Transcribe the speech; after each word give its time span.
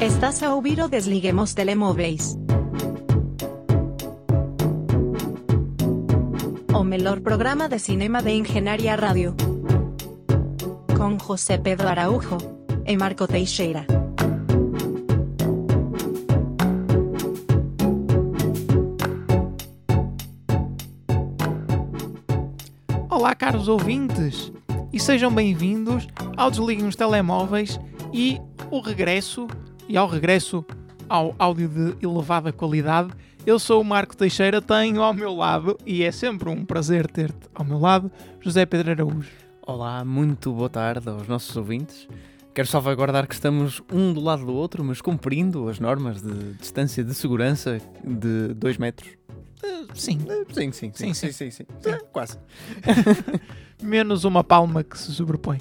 Estás 0.00 0.42
a 0.42 0.54
ouvir 0.54 0.80
o 0.80 0.88
Desliguemos 0.88 1.52
Telemóveis. 1.52 2.34
O 6.72 6.82
melhor 6.82 7.20
programa 7.20 7.68
de 7.68 7.78
cinema 7.78 8.22
de 8.22 8.30
Engenharia 8.30 8.96
Rádio. 8.96 9.36
Com 10.96 11.18
José 11.18 11.58
Pedro 11.58 11.86
Araújo 11.86 12.38
e 12.86 12.96
Marco 12.96 13.28
Teixeira. 13.28 13.84
Olá, 23.10 23.34
caros 23.34 23.68
ouvintes, 23.68 24.50
e 24.90 24.98
sejam 24.98 25.30
bem-vindos 25.30 26.08
ao 26.38 26.50
Desliguem 26.50 26.86
os 26.86 26.96
Telemóveis 26.96 27.78
e 28.14 28.40
o 28.70 28.80
regresso, 28.80 29.46
e 29.90 29.96
ao 29.96 30.06
regresso 30.06 30.64
ao 31.08 31.34
áudio 31.36 31.68
de 31.68 32.06
elevada 32.06 32.52
qualidade. 32.52 33.10
Eu 33.44 33.58
sou 33.58 33.80
o 33.80 33.84
Marco 33.84 34.16
Teixeira, 34.16 34.62
tenho 34.62 35.02
ao 35.02 35.12
meu 35.12 35.34
lado, 35.34 35.76
e 35.84 36.04
é 36.04 36.12
sempre 36.12 36.48
um 36.48 36.64
prazer 36.64 37.10
ter-te 37.10 37.48
ao 37.52 37.64
meu 37.64 37.76
lado, 37.76 38.08
José 38.40 38.64
Pedro 38.64 38.92
Araújo. 38.92 39.28
Olá, 39.66 40.04
muito 40.04 40.52
boa 40.52 40.68
tarde 40.68 41.08
aos 41.08 41.26
nossos 41.26 41.56
ouvintes. 41.56 42.06
Quero 42.54 42.68
salvaguardar 42.68 43.26
que 43.26 43.34
estamos 43.34 43.82
um 43.92 44.12
do 44.12 44.20
lado 44.20 44.46
do 44.46 44.54
outro, 44.54 44.84
mas 44.84 45.00
cumprindo 45.00 45.68
as 45.68 45.80
normas 45.80 46.22
de 46.22 46.52
distância 46.54 47.02
de 47.02 47.12
segurança 47.12 47.80
de 48.04 48.54
2 48.54 48.78
metros. 48.78 49.10
Sim, 49.92 50.20
Sim, 50.52 50.70
sim, 50.70 50.92
Sim, 50.94 51.14
sim. 51.14 51.32
sim, 51.32 51.50
sim. 51.50 51.64
É, 51.84 51.96
quase. 52.12 52.38
menos 53.82 54.22
uma 54.22 54.44
palma 54.44 54.84
que 54.84 54.96
se 54.96 55.12
sobrepõe. 55.12 55.58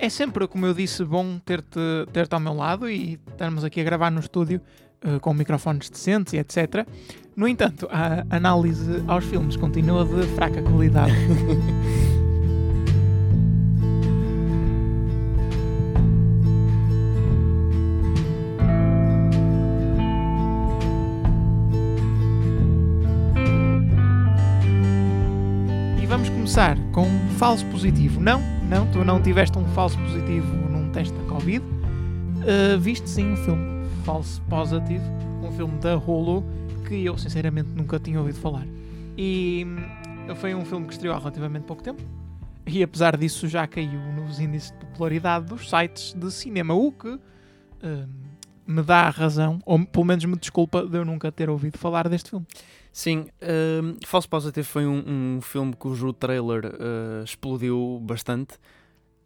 É 0.00 0.08
sempre, 0.08 0.46
como 0.46 0.64
eu 0.64 0.72
disse, 0.72 1.04
bom 1.04 1.40
ter-te 1.40 1.80
ter 2.12 2.28
ao 2.30 2.38
meu 2.38 2.54
lado 2.54 2.88
e 2.88 3.18
estarmos 3.32 3.64
aqui 3.64 3.80
a 3.80 3.84
gravar 3.84 4.10
no 4.10 4.20
estúdio 4.20 4.60
eh, 5.02 5.18
com 5.18 5.34
microfones 5.34 5.90
decentes 5.90 6.34
e 6.34 6.38
etc. 6.38 6.86
No 7.34 7.48
entanto, 7.48 7.88
a 7.90 8.24
análise 8.30 9.02
aos 9.08 9.24
filmes 9.24 9.56
continua 9.56 10.04
de 10.04 10.26
fraca 10.34 10.62
qualidade. 10.62 11.12
E 26.00 26.06
vamos 26.06 26.28
começar 26.28 26.76
com 26.92 27.02
um 27.02 27.28
falso 27.36 27.66
positivo. 27.66 28.20
Não, 28.20 28.57
não, 28.68 28.86
tu 28.90 29.02
não 29.02 29.20
tiveste 29.22 29.58
um 29.58 29.64
falso 29.68 29.96
positivo 29.98 30.54
num 30.68 30.90
teste 30.90 31.14
da 31.14 31.24
Covid. 31.24 31.64
Uh, 31.64 32.78
viste 32.78 33.08
sim 33.08 33.32
um 33.32 33.36
filme 33.36 33.88
falso 34.04 34.42
positive, 34.42 35.04
um 35.42 35.50
filme 35.52 35.78
da 35.78 35.96
Hulu 35.96 36.44
que 36.86 37.04
eu 37.04 37.16
sinceramente 37.16 37.70
nunca 37.70 37.98
tinha 37.98 38.18
ouvido 38.18 38.38
falar. 38.38 38.66
E 39.16 39.66
hum, 39.66 40.34
foi 40.36 40.54
um 40.54 40.64
filme 40.66 40.86
que 40.86 40.92
estreou 40.92 41.14
há 41.14 41.18
relativamente 41.18 41.64
pouco 41.64 41.82
tempo. 41.82 42.02
E 42.66 42.82
apesar 42.82 43.16
disso 43.16 43.48
já 43.48 43.66
caiu 43.66 44.00
nos 44.12 44.38
índices 44.38 44.70
de 44.70 44.76
popularidade 44.78 45.46
dos 45.46 45.68
sites 45.68 46.12
de 46.12 46.30
cinema, 46.30 46.74
o 46.74 46.92
que 46.92 47.08
hum, 47.08 48.06
me 48.66 48.82
dá 48.82 49.02
a 49.02 49.10
razão, 49.10 49.60
ou 49.64 49.82
pelo 49.86 50.04
menos 50.04 50.24
me 50.26 50.36
desculpa 50.36 50.86
de 50.86 50.98
eu 50.98 51.06
nunca 51.06 51.32
ter 51.32 51.48
ouvido 51.48 51.78
falar 51.78 52.06
deste 52.06 52.30
filme. 52.30 52.46
Sim, 52.98 53.26
um, 53.80 53.96
False 54.04 54.26
Positive 54.26 54.66
foi 54.66 54.84
um, 54.84 55.36
um 55.36 55.40
filme 55.40 55.72
cujo 55.72 56.12
trailer 56.12 56.66
uh, 56.66 57.22
explodiu 57.22 58.00
bastante. 58.02 58.58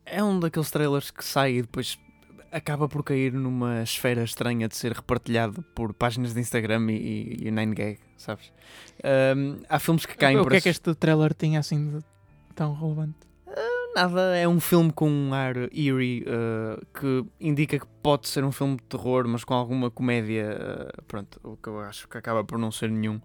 É 0.05 0.23
um 0.23 0.39
daqueles 0.39 0.71
trailers 0.71 1.11
que 1.11 1.25
sai 1.25 1.55
e 1.55 1.63
depois 1.63 1.99
acaba 2.51 2.87
por 2.87 3.03
cair 3.03 3.33
numa 3.33 3.83
esfera 3.83 4.25
estranha 4.25 4.69
de 4.69 4.77
ser 4.77 4.93
repartilhado 4.93 5.63
por 5.75 5.95
páginas 5.95 6.35
de 6.35 6.41
Instagram 6.41 6.93
e, 6.93 6.97
e, 6.97 7.49
e 7.49 7.51
9gag, 7.51 7.99
sabes? 8.19 8.53
Um, 9.35 9.63
há 9.67 9.79
filmes 9.79 10.05
que 10.05 10.19
caem 10.19 10.37
o 10.37 10.43
por 10.43 10.53
que 10.53 10.59
é 10.59 10.61
que 10.61 10.69
este 10.69 10.95
trailer 10.95 11.33
tinha 11.33 11.59
assim 11.59 11.93
de 11.93 12.05
tão 12.55 12.75
relevante? 12.75 13.32
Nada, 13.95 14.35
é 14.37 14.49
um 14.49 14.59
filme 14.59 14.91
com 14.91 15.07
um 15.11 15.35
ar 15.35 15.55
eerie 15.71 16.23
uh, 16.23 16.81
que 16.99 17.27
indica 17.39 17.79
que 17.79 17.87
pode 18.03 18.27
ser 18.27 18.43
um 18.43 18.51
filme 18.51 18.77
de 18.77 18.83
terror, 18.85 19.29
mas 19.29 19.45
com 19.45 19.53
alguma 19.53 19.91
comédia. 19.91 20.57
uh, 20.99 21.03
pronto, 21.03 21.39
o 21.45 21.57
que 21.59 21.69
eu 21.69 21.79
acho 21.81 22.09
que 22.09 22.17
acaba 22.17 22.43
por 22.43 22.59
não 22.59 22.71
ser 22.73 22.91
nenhum. 22.91 23.21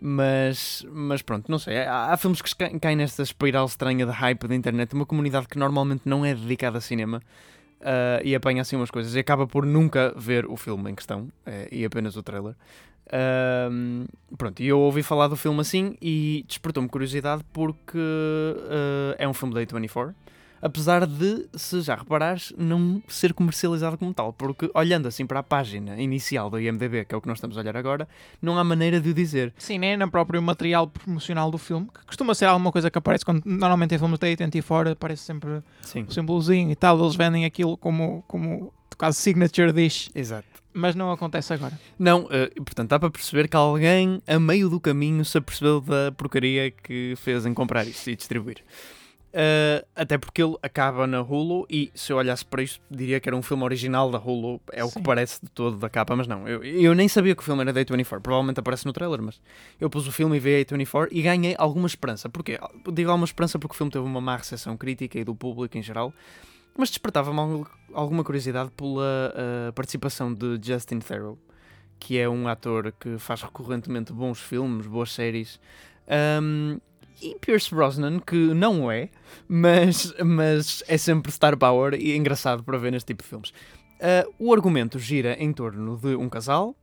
Mas, 0.00 0.84
mas 0.90 1.22
pronto, 1.22 1.50
não 1.50 1.58
sei. 1.58 1.78
Há, 1.78 2.12
há 2.12 2.16
filmes 2.18 2.42
que 2.42 2.54
ca- 2.54 2.78
caem 2.78 2.96
nesta 2.96 3.22
espiral 3.22 3.64
estranha 3.66 4.04
de 4.04 4.12
hype 4.12 4.46
da 4.46 4.54
internet, 4.54 4.92
uma 4.94 5.06
comunidade 5.06 5.48
que 5.48 5.58
normalmente 5.58 6.02
não 6.04 6.24
é 6.26 6.34
dedicada 6.34 6.78
a 6.78 6.80
cinema. 6.82 7.22
uh, 7.80 8.20
e 8.24 8.34
apanha 8.34 8.62
assim 8.62 8.76
umas 8.76 8.90
coisas 8.90 9.14
e 9.14 9.18
acaba 9.18 9.46
por 9.46 9.66
nunca 9.66 10.12
ver 10.16 10.46
o 10.46 10.56
filme 10.56 10.90
em 10.90 10.94
questão 10.94 11.30
e 11.72 11.84
apenas 11.84 12.16
o 12.16 12.22
trailer. 12.22 12.54
Um, 13.12 14.06
pronto, 14.36 14.60
e 14.60 14.66
eu 14.66 14.80
ouvi 14.80 15.02
falar 15.02 15.28
do 15.28 15.36
filme 15.36 15.60
assim 15.60 15.96
e 16.02 16.44
despertou-me 16.48 16.88
curiosidade 16.88 17.44
porque 17.52 17.98
uh, 17.98 19.14
é 19.16 19.28
um 19.28 19.32
filme 19.32 19.54
da 19.54 19.60
A24, 19.64 20.12
apesar 20.60 21.06
de, 21.06 21.46
se 21.54 21.80
já 21.82 21.94
reparares, 21.94 22.52
não 22.58 23.00
ser 23.06 23.32
comercializado 23.32 23.96
como 23.96 24.12
tal, 24.12 24.32
porque 24.32 24.68
olhando 24.74 25.06
assim 25.06 25.24
para 25.24 25.38
a 25.38 25.42
página 25.42 26.00
inicial 26.00 26.50
do 26.50 26.58
IMDB, 26.58 27.04
que 27.04 27.14
é 27.14 27.18
o 27.18 27.20
que 27.20 27.28
nós 27.28 27.38
estamos 27.38 27.56
a 27.56 27.60
olhar 27.60 27.76
agora, 27.76 28.08
não 28.42 28.58
há 28.58 28.64
maneira 28.64 29.00
de 29.00 29.10
o 29.10 29.14
dizer. 29.14 29.52
Sim, 29.56 29.78
nem 29.78 29.96
no 29.96 30.10
próprio 30.10 30.42
material 30.42 30.88
promocional 30.88 31.50
do 31.50 31.58
filme, 31.58 31.86
que 31.86 32.06
costuma 32.06 32.34
ser 32.34 32.46
alguma 32.46 32.72
coisa 32.72 32.90
que 32.90 32.98
aparece 32.98 33.24
quando 33.24 33.42
normalmente 33.44 33.94
em 33.94 33.98
filmes 33.98 34.18
da 34.18 34.26
84 34.26 34.92
aparece 34.92 35.22
sempre 35.22 35.62
Sim, 35.82 36.02
o 36.02 36.12
símbolozinho 36.12 36.70
e 36.72 36.76
tal, 36.76 37.00
eles 37.00 37.14
vendem 37.14 37.44
aquilo 37.44 37.76
como, 37.76 38.24
como 38.26 38.72
quase 38.98 39.18
signature 39.18 39.72
dish, 39.72 40.10
exato. 40.14 40.65
Mas 40.76 40.94
não 40.94 41.10
acontece 41.10 41.54
agora. 41.54 41.78
Não, 41.98 42.24
uh, 42.24 42.62
portanto, 42.62 42.90
dá 42.90 42.98
para 42.98 43.10
perceber 43.10 43.48
que 43.48 43.56
alguém, 43.56 44.20
a 44.26 44.38
meio 44.38 44.68
do 44.68 44.78
caminho, 44.78 45.24
se 45.24 45.38
apercebeu 45.38 45.80
da 45.80 46.12
porcaria 46.12 46.70
que 46.70 47.14
fez 47.16 47.46
em 47.46 47.54
comprar 47.54 47.86
isto 47.86 48.10
e 48.10 48.14
distribuir. 48.14 48.62
Uh, 49.36 49.84
até 49.94 50.16
porque 50.16 50.42
ele 50.42 50.56
acaba 50.62 51.06
na 51.06 51.20
Hulu 51.20 51.66
e 51.68 51.90
se 51.94 52.10
eu 52.10 52.16
olhasse 52.16 52.42
para 52.42 52.62
isto 52.62 52.80
diria 52.90 53.20
que 53.20 53.28
era 53.28 53.36
um 53.36 53.42
filme 53.42 53.64
original 53.64 54.10
da 54.10 54.18
Hulu, 54.18 54.62
é 54.72 54.82
o 54.82 54.88
Sim. 54.88 54.94
que 54.94 55.02
parece 55.02 55.44
de 55.44 55.50
todo 55.50 55.76
da 55.76 55.90
capa, 55.90 56.16
mas 56.16 56.26
não, 56.26 56.48
eu, 56.48 56.64
eu 56.64 56.94
nem 56.94 57.06
sabia 57.06 57.34
que 57.34 57.42
o 57.42 57.44
filme 57.44 57.60
era 57.60 57.70
da 57.70 57.84
A24, 57.84 58.20
provavelmente 58.20 58.60
aparece 58.60 58.86
no 58.86 58.94
trailer, 58.94 59.20
mas 59.20 59.38
eu 59.78 59.90
pus 59.90 60.06
o 60.06 60.12
filme 60.12 60.38
e 60.38 60.40
vi 60.40 60.56
a 60.56 60.64
A24 60.64 61.08
e 61.10 61.20
ganhei 61.20 61.54
alguma 61.58 61.86
esperança. 61.86 62.30
Porquê? 62.30 62.58
Digo 62.94 63.10
alguma 63.10 63.26
esperança 63.26 63.58
porque 63.58 63.74
o 63.74 63.76
filme 63.76 63.92
teve 63.92 64.06
uma 64.06 64.22
má 64.22 64.36
recepção 64.38 64.74
crítica 64.74 65.18
e 65.18 65.24
do 65.24 65.34
público 65.34 65.76
em 65.76 65.82
geral, 65.82 66.14
mas 66.78 66.90
despertava-me 66.90 67.38
al- 67.38 67.66
alguma 67.92 68.22
curiosidade 68.22 68.70
pela 68.76 69.32
uh, 69.32 69.72
participação 69.72 70.32
de 70.32 70.58
Justin 70.62 70.98
Theroux, 70.98 71.38
que 71.98 72.18
é 72.18 72.28
um 72.28 72.46
ator 72.48 72.92
que 72.98 73.18
faz 73.18 73.42
recorrentemente 73.42 74.12
bons 74.12 74.40
filmes, 74.40 74.86
boas 74.86 75.12
séries. 75.12 75.58
Um, 76.42 76.78
e 77.22 77.34
Pierce 77.40 77.74
Brosnan, 77.74 78.20
que 78.20 78.36
não 78.36 78.90
é, 78.92 79.08
mas, 79.48 80.14
mas 80.22 80.84
é 80.86 80.98
sempre 80.98 81.32
star 81.32 81.56
power 81.56 81.94
e 81.94 82.14
engraçado 82.14 82.62
para 82.62 82.76
ver 82.76 82.92
neste 82.92 83.06
tipo 83.06 83.22
de 83.22 83.28
filmes. 83.28 83.50
Uh, 83.50 84.34
o 84.38 84.52
argumento 84.52 84.98
gira 84.98 85.34
em 85.42 85.52
torno 85.52 85.96
de 85.96 86.14
um 86.14 86.28
casal, 86.28 86.76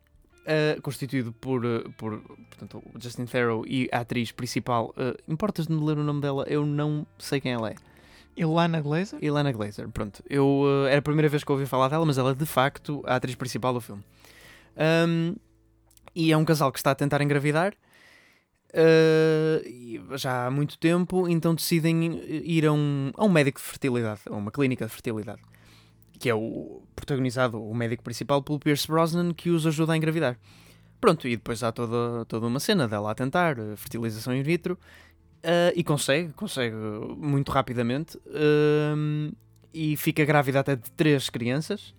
uh, 0.47 0.81
constituído 0.81 1.31
por, 1.31 1.61
por 1.95 2.19
portanto, 2.49 2.83
Justin 2.99 3.25
Theroux 3.25 3.63
e 3.67 3.87
a 3.91 3.99
atriz 3.99 4.31
principal. 4.31 4.93
Uh, 4.97 5.15
Importas 5.31 5.67
de 5.67 5.73
me 5.73 5.85
ler 5.85 5.99
o 5.99 6.03
nome 6.03 6.21
dela? 6.21 6.43
Eu 6.47 6.65
não 6.65 7.05
sei 7.19 7.39
quem 7.39 7.51
ela 7.51 7.69
é. 7.69 7.75
Ilana 8.35 8.81
Glazer? 8.81 9.19
Ilana 9.21 9.51
Glazer, 9.51 9.87
pronto. 9.89 10.23
Eu, 10.29 10.63
uh, 10.63 10.87
era 10.87 10.99
a 10.99 11.01
primeira 11.01 11.29
vez 11.29 11.43
que 11.43 11.51
ouvi 11.51 11.65
falar 11.65 11.87
dela, 11.89 12.05
mas 12.05 12.17
ela 12.17 12.31
é 12.31 12.35
de 12.35 12.45
facto 12.45 13.03
a 13.05 13.15
atriz 13.15 13.35
principal 13.35 13.73
do 13.73 13.81
filme. 13.81 14.03
Um, 15.07 15.35
e 16.15 16.31
é 16.31 16.37
um 16.37 16.45
casal 16.45 16.71
que 16.71 16.79
está 16.79 16.91
a 16.91 16.95
tentar 16.95 17.21
engravidar 17.21 17.73
uh, 18.73 20.17
já 20.17 20.47
há 20.47 20.51
muito 20.51 20.77
tempo, 20.77 21.27
então 21.27 21.55
decidem 21.55 22.21
ir 22.27 22.65
a 22.65 22.73
um, 22.73 23.11
a 23.15 23.23
um 23.23 23.29
médico 23.29 23.59
de 23.59 23.65
fertilidade, 23.65 24.21
a 24.29 24.35
uma 24.35 24.51
clínica 24.51 24.85
de 24.85 24.91
fertilidade, 24.91 25.41
que 26.19 26.29
é 26.29 26.35
o 26.35 26.83
protagonizado, 26.95 27.61
o 27.63 27.73
médico 27.73 28.03
principal, 28.03 28.41
pelo 28.41 28.59
Pierce 28.59 28.87
Brosnan, 28.87 29.33
que 29.33 29.49
os 29.49 29.65
ajuda 29.65 29.93
a 29.93 29.97
engravidar. 29.97 30.37
Pronto, 30.99 31.27
e 31.27 31.35
depois 31.35 31.61
há 31.63 31.71
toda, 31.71 32.25
toda 32.25 32.47
uma 32.47 32.59
cena 32.59 32.87
dela 32.87 33.11
a 33.11 33.15
tentar, 33.15 33.59
uh, 33.59 33.75
fertilização 33.77 34.33
in 34.33 34.41
vitro, 34.41 34.77
uh, 35.43 35.73
e 35.75 35.83
consegue, 35.83 36.33
consegue 36.33 36.75
muito 36.75 37.51
rapidamente, 37.51 38.19
um, 38.95 39.31
e 39.73 39.97
fica 39.97 40.23
grávida 40.23 40.59
até 40.59 40.75
de 40.75 40.89
três 40.91 41.29
crianças, 41.29 41.93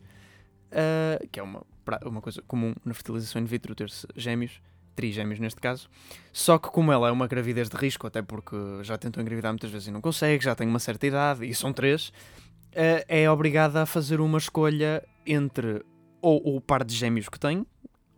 uh, 0.70 1.26
que 1.30 1.38
é 1.38 1.42
uma, 1.42 1.62
uma 2.04 2.20
coisa 2.20 2.42
comum 2.42 2.74
na 2.84 2.94
fertilização 2.94 3.42
in 3.42 3.44
vitro 3.44 3.74
ter 3.74 3.90
gêmeos, 4.16 4.60
trigêmeos 4.94 5.40
neste 5.40 5.60
caso. 5.60 5.88
Só 6.32 6.58
que 6.58 6.68
como 6.68 6.92
ela 6.92 7.08
é 7.08 7.12
uma 7.12 7.26
gravidez 7.26 7.68
de 7.68 7.76
risco, 7.76 8.06
até 8.06 8.22
porque 8.22 8.56
já 8.82 8.96
tentou 8.96 9.20
engravidar 9.20 9.52
muitas 9.52 9.70
vezes 9.70 9.88
e 9.88 9.90
não 9.90 10.00
consegue, 10.00 10.42
já 10.42 10.54
tem 10.54 10.68
uma 10.68 10.78
certa 10.78 11.06
idade, 11.06 11.44
e 11.44 11.54
são 11.54 11.72
três, 11.72 12.08
uh, 12.08 13.04
é 13.08 13.30
obrigada 13.30 13.82
a 13.82 13.86
fazer 13.86 14.20
uma 14.20 14.38
escolha 14.38 15.02
entre 15.26 15.84
ou 16.20 16.56
o 16.56 16.60
par 16.60 16.82
de 16.84 16.94
gêmeos 16.94 17.28
que 17.28 17.38
tem, 17.38 17.66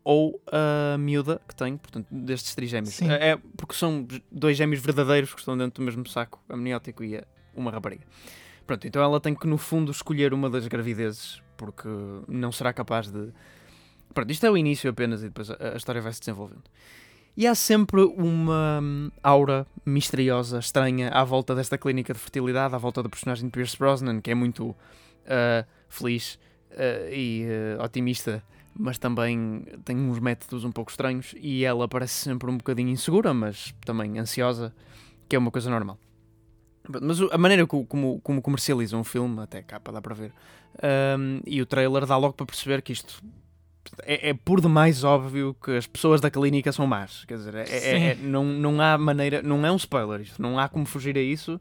ou 0.09 0.41
a 0.53 0.97
miúda 0.97 1.41
que 1.49 1.57
tem, 1.57 1.77
portanto, 1.77 2.07
destes 2.13 2.55
trigêmeos. 2.55 2.95
Sim. 2.95 3.11
É, 3.11 3.31
é 3.31 3.39
porque 3.57 3.75
são 3.75 4.07
dois 4.31 4.57
gêmeos 4.57 4.81
verdadeiros 4.81 5.35
que 5.35 5.41
estão 5.41 5.59
dentro 5.59 5.83
do 5.83 5.85
mesmo 5.85 6.07
saco 6.07 6.41
amniótico 6.49 7.03
e 7.03 7.21
uma 7.57 7.73
rapariga. 7.73 8.05
Pronto, 8.65 8.87
então 8.87 9.03
ela 9.03 9.19
tem 9.21 9.35
que, 9.35 9.49
no 9.49 9.59
fundo, 9.59 9.91
escolher 9.91 10.33
uma 10.33 10.49
das 10.49 10.69
gravidezes, 10.69 11.43
porque 11.57 11.89
não 12.29 12.53
será 12.53 12.73
capaz 12.73 13.11
de. 13.11 13.33
Pronto, 14.15 14.31
isto 14.31 14.47
é 14.47 14.51
o 14.51 14.57
início 14.57 14.89
apenas 14.89 15.23
e 15.23 15.25
depois 15.25 15.51
a, 15.51 15.73
a 15.75 15.77
história 15.77 16.01
vai 16.01 16.13
se 16.13 16.21
desenvolvendo. 16.21 16.63
E 17.37 17.45
há 17.45 17.55
sempre 17.57 18.03
uma 18.03 18.79
hum, 18.81 19.11
aura 19.25 19.67
misteriosa, 19.85 20.61
estranha, 20.61 21.09
à 21.09 21.25
volta 21.25 21.53
desta 21.53 21.77
clínica 21.77 22.15
de 22.15 22.21
fertilidade, 22.21 22.77
à 22.77 22.79
volta 22.79 23.03
do 23.03 23.11
personagem 23.11 23.47
de 23.47 23.51
Pierce 23.51 23.77
Brosnan, 23.77 24.21
que 24.21 24.31
é 24.31 24.37
muito 24.37 24.69
uh, 24.69 25.67
feliz 25.89 26.39
uh, 26.71 27.13
e 27.13 27.45
uh, 27.77 27.83
otimista, 27.83 28.41
mas 28.79 28.99
também 28.99 29.65
tem 29.85 29.97
uns 29.97 30.19
métodos 30.19 30.65
um 30.65 30.73
pouco 30.73 30.91
estranhos. 30.91 31.35
E 31.39 31.65
ela 31.65 31.89
parece 31.89 32.15
sempre 32.15 32.51
um 32.51 32.57
bocadinho 32.57 32.91
insegura, 32.91 33.33
mas 33.33 33.75
também 33.85 34.19
ansiosa, 34.19 34.75
que 35.29 35.37
é 35.37 35.39
uma 35.39 35.51
coisa 35.51 35.71
normal. 35.71 35.99
Mas 37.03 37.21
a 37.21 37.39
maneira 37.39 37.67
como, 37.67 38.21
como 38.21 38.43
comercializam 38.43 39.01
o 39.01 39.05
filme, 39.05 39.41
até 39.41 39.61
capa 39.63 39.91
dá 39.91 40.01
para 40.01 40.15
ver, 40.15 40.33
um, 41.19 41.41
e 41.45 41.61
o 41.61 41.67
trailer 41.67 42.07
dá 42.07 42.17
logo 42.17 42.35
para 42.35 42.47
perceber 42.47 42.81
que 42.83 42.93
isto 42.93 43.23
é, 44.03 44.31
é, 44.31 44.35
por 44.35 44.61
demais 44.61 45.05
óbvio 45.05 45.57
que 45.63 45.77
as 45.77 45.87
pessoas 45.87 46.21
da 46.21 46.31
clínica 46.31 46.73
são 46.73 46.87
más. 46.87 47.25
Quer 47.25 47.39
dizer, 47.39 47.55
é, 47.55 47.65
é, 47.69 48.09
é 48.11 48.15
não, 48.17 48.45
não 48.45 48.81
há 48.81 48.99
maneira, 48.99 49.43
não 49.43 49.65
é 49.65 49.71
um 49.71 49.77
spoiler 49.77 50.21
isto, 50.21 50.41
não 50.41 50.59
há 50.59 50.69
como 50.69 50.87
fugir 50.87 51.17
a 51.17 51.21
isso. 51.21 51.61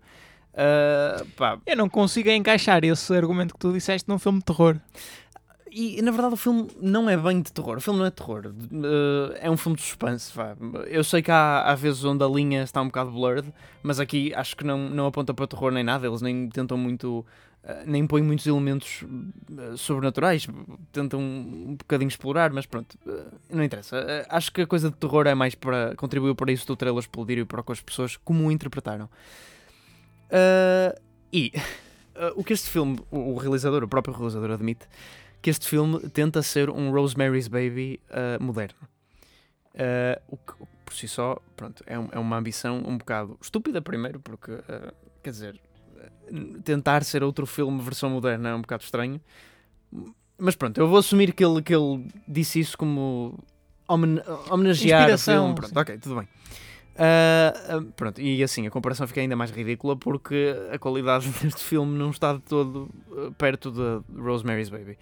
Uh, 0.53 1.61
Eu 1.65 1.75
não 1.75 1.89
consigo 1.89 2.29
encaixar 2.29 2.83
esse 2.85 3.13
argumento 3.13 3.53
que 3.53 3.59
tu 3.59 3.73
disseste 3.73 4.07
num 4.07 4.17
filme 4.17 4.39
de 4.39 4.45
terror. 4.45 4.79
E 5.77 6.01
na 6.01 6.09
verdade 6.11 6.33
o 6.33 6.37
filme 6.37 6.69
não 6.79 7.09
é 7.09 7.17
bem 7.17 7.41
de 7.41 7.51
terror, 7.51 7.77
o 7.77 7.81
filme 7.81 7.99
não 7.99 8.05
é 8.05 8.09
de 8.09 8.15
terror, 8.15 8.45
uh, 8.47 9.35
é 9.41 9.51
um 9.51 9.57
filme 9.57 9.75
de 9.75 9.83
suspense. 9.83 10.31
Vá. 10.33 10.55
Eu 10.87 11.03
sei 11.03 11.21
que 11.21 11.29
há, 11.29 11.63
há 11.63 11.75
vezes 11.75 12.01
onde 12.05 12.23
a 12.23 12.27
linha 12.27 12.63
está 12.63 12.81
um 12.81 12.85
bocado 12.85 13.11
blurred, 13.11 13.53
mas 13.83 13.99
aqui 13.99 14.33
acho 14.33 14.55
que 14.55 14.63
não, 14.63 14.89
não 14.89 15.05
aponta 15.05 15.33
para 15.33 15.45
terror 15.45 15.71
nem 15.71 15.83
nada, 15.83 16.07
eles 16.07 16.21
nem 16.21 16.47
tentam 16.47 16.77
muito 16.77 17.25
eh, 17.65 17.83
nem 17.87 18.05
põe 18.05 18.21
muitos 18.21 18.45
elementos 18.45 19.01
uh, 19.01 19.75
sobrenaturais, 19.75 20.47
tentam 20.91 21.19
um 21.19 21.75
bocadinho 21.75 22.07
explorar, 22.07 22.51
mas 22.51 22.67
pronto, 22.67 22.95
uh, 23.07 23.25
não 23.49 23.63
interessa. 23.63 23.97
Uh, 23.97 24.25
acho 24.29 24.51
que 24.51 24.61
a 24.61 24.67
coisa 24.67 24.91
de 24.91 24.95
terror 24.95 25.25
é 25.25 25.33
mais 25.33 25.55
para 25.55 25.95
contribuir 25.95 26.35
para 26.35 26.51
isso 26.51 26.67
do 26.67 26.75
trailer 26.75 26.99
explodir 26.99 27.39
e 27.39 27.45
para 27.45 27.63
com 27.63 27.71
as 27.71 27.81
pessoas 27.81 28.17
como 28.17 28.47
o 28.47 28.51
interpretaram. 28.51 29.09
e 31.33 31.51
o 32.35 32.43
que 32.43 32.53
este 32.53 32.69
filme, 32.69 32.99
o, 33.09 33.35
realizador, 33.35 33.83
o 33.83 33.87
próprio 33.87 34.13
realizador 34.13 34.51
admite, 34.51 34.87
que 35.45 35.51
este 35.51 35.67
filme 35.67 35.99
tenta 36.09 36.41
ser 36.41 36.71
um 36.71 36.89
Rosemary's 36.89 37.47
Baby 37.47 37.99
moderno. 38.41 38.79
o 40.27 40.37
que 40.37 40.53
por 40.83 40.95
si 40.95 41.07
só, 41.07 41.39
pronto, 41.55 41.83
é, 41.85 41.99
um, 41.99 42.09
é, 42.11 42.17
uma 42.17 42.35
ambição 42.35 42.77
um 42.83 42.97
bocado 42.97 43.37
estúpida 43.39 43.79
primeiro, 43.79 44.19
porque 44.19 44.53
quer 45.21 45.29
dizer, 45.29 45.61
tentar 46.63 47.03
ser 47.03 47.23
outro 47.23 47.45
filme 47.45 47.79
versão 47.79 48.09
moderna 48.09 48.49
é 48.49 48.55
um 48.55 48.61
bocado 48.61 48.83
estranho. 48.83 49.21
Mas 50.35 50.55
pronto, 50.55 50.79
eu 50.79 50.87
vou 50.87 50.97
assumir 50.97 51.31
que 51.31 51.45
ele, 51.45 51.61
que 51.61 51.75
ele 51.75 52.07
disse 52.27 52.59
isso 52.59 52.75
como 52.75 53.37
homen 53.87 54.19
homenagear 54.49 55.13
o 55.13 55.17
filme. 55.19 55.53
Pronto, 55.53 55.79
ok, 55.79 55.99
tudo 55.99 56.15
bem. 56.15 56.27
Uh, 56.95 57.77
uh, 57.77 57.91
pronto, 57.91 58.19
e 58.19 58.41
assim 58.41 58.65
a 58.65 58.71
comparação 58.71 59.05
fica 59.05 59.19
ainda 59.19 59.35
mais 59.35 59.51
ridícula 59.51 59.97
porque 59.97 60.55
a 60.71 60.79
qualidade 60.79 61.27
deste 61.43 61.61
filme 61.61 61.95
não 61.97 62.09
está 62.09 62.33
de 62.33 62.39
todo 62.39 62.89
uh, 63.09 63.33
perto 63.37 63.69
de 63.69 64.01
Rosemary's 64.17 64.69
Baby. 64.69 64.97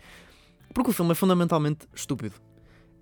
Porque 0.74 0.90
o 0.90 0.94
filme 0.94 1.12
é 1.12 1.16
fundamentalmente 1.16 1.88
estúpido 1.94 2.36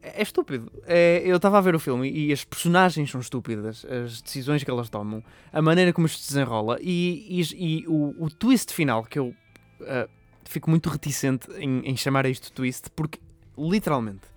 é 0.01 0.21
estúpido. 0.21 0.71
É, 0.85 1.21
eu 1.23 1.35
estava 1.37 1.57
a 1.57 1.61
ver 1.61 1.75
o 1.75 1.79
filme 1.79 2.09
e 2.11 2.33
as 2.33 2.43
personagens 2.43 3.09
são 3.09 3.21
estúpidas, 3.21 3.85
as 3.85 4.21
decisões 4.21 4.63
que 4.63 4.71
elas 4.71 4.89
tomam, 4.89 5.23
a 5.53 5.61
maneira 5.61 5.93
como 5.93 6.07
isto 6.07 6.19
se 6.19 6.29
desenrola 6.29 6.77
e, 6.81 7.25
e, 7.29 7.81
e 7.81 7.87
o, 7.87 8.15
o, 8.25 8.29
twist 8.29 8.73
final, 8.73 9.03
que 9.03 9.19
eu 9.19 9.27
uh, 9.27 10.09
fico 10.45 10.69
muito 10.69 10.89
reticente 10.89 11.49
em, 11.53 11.81
em, 11.85 11.95
chamar 11.95 12.25
a 12.25 12.29
isto 12.29 12.51
twist, 12.51 12.89
porque 12.95 13.19
literalmente 13.57 14.27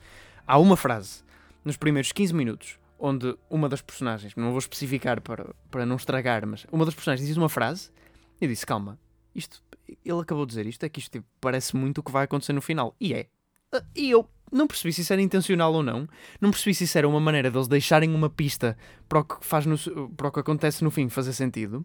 há 0.46 0.58
uma 0.58 0.76
frase 0.76 1.22
nos 1.64 1.76
primeiros 1.76 2.12
15 2.12 2.34
minutos 2.34 2.78
onde 2.98 3.36
uma 3.50 3.68
das 3.68 3.82
personagens, 3.82 4.34
não 4.36 4.50
vou 4.50 4.58
especificar 4.58 5.20
para, 5.20 5.54
para 5.70 5.84
não 5.84 5.96
estragar, 5.96 6.46
mas 6.46 6.66
uma 6.70 6.84
das 6.84 6.94
personagens 6.94 7.26
diz 7.26 7.36
uma 7.36 7.48
frase 7.48 7.90
e 8.40 8.46
disse: 8.46 8.64
Calma, 8.64 8.98
isto, 9.34 9.62
ele 10.04 10.20
acabou 10.20 10.46
de 10.46 10.50
dizer 10.50 10.66
isto, 10.66 10.84
é 10.84 10.88
que 10.88 11.00
isto 11.00 11.10
tipo, 11.12 11.26
parece 11.40 11.76
muito 11.76 11.98
o 11.98 12.02
que 12.02 12.10
vai 12.10 12.24
acontecer 12.24 12.52
no 12.52 12.62
final. 12.62 12.94
E 13.00 13.12
é. 13.12 13.26
Uh, 13.74 13.84
e 13.94 14.10
eu 14.10 14.28
não 14.52 14.66
percebi 14.66 14.92
se 14.92 15.00
isso 15.00 15.12
era 15.12 15.20
intencional 15.20 15.72
ou 15.72 15.82
não. 15.82 16.08
Não 16.40 16.50
percebi 16.50 16.74
se 16.74 16.84
isso 16.84 16.96
era 16.96 17.08
uma 17.08 17.20
maneira 17.20 17.50
deles 17.50 17.66
deixarem 17.66 18.14
uma 18.14 18.30
pista 18.30 18.76
para 19.08 19.20
o 19.20 19.24
que, 19.24 19.44
faz 19.44 19.66
no, 19.66 19.76
para 20.10 20.28
o 20.28 20.32
que 20.32 20.40
acontece 20.40 20.84
no 20.84 20.90
fim 20.90 21.08
fazer 21.08 21.32
sentido. 21.32 21.84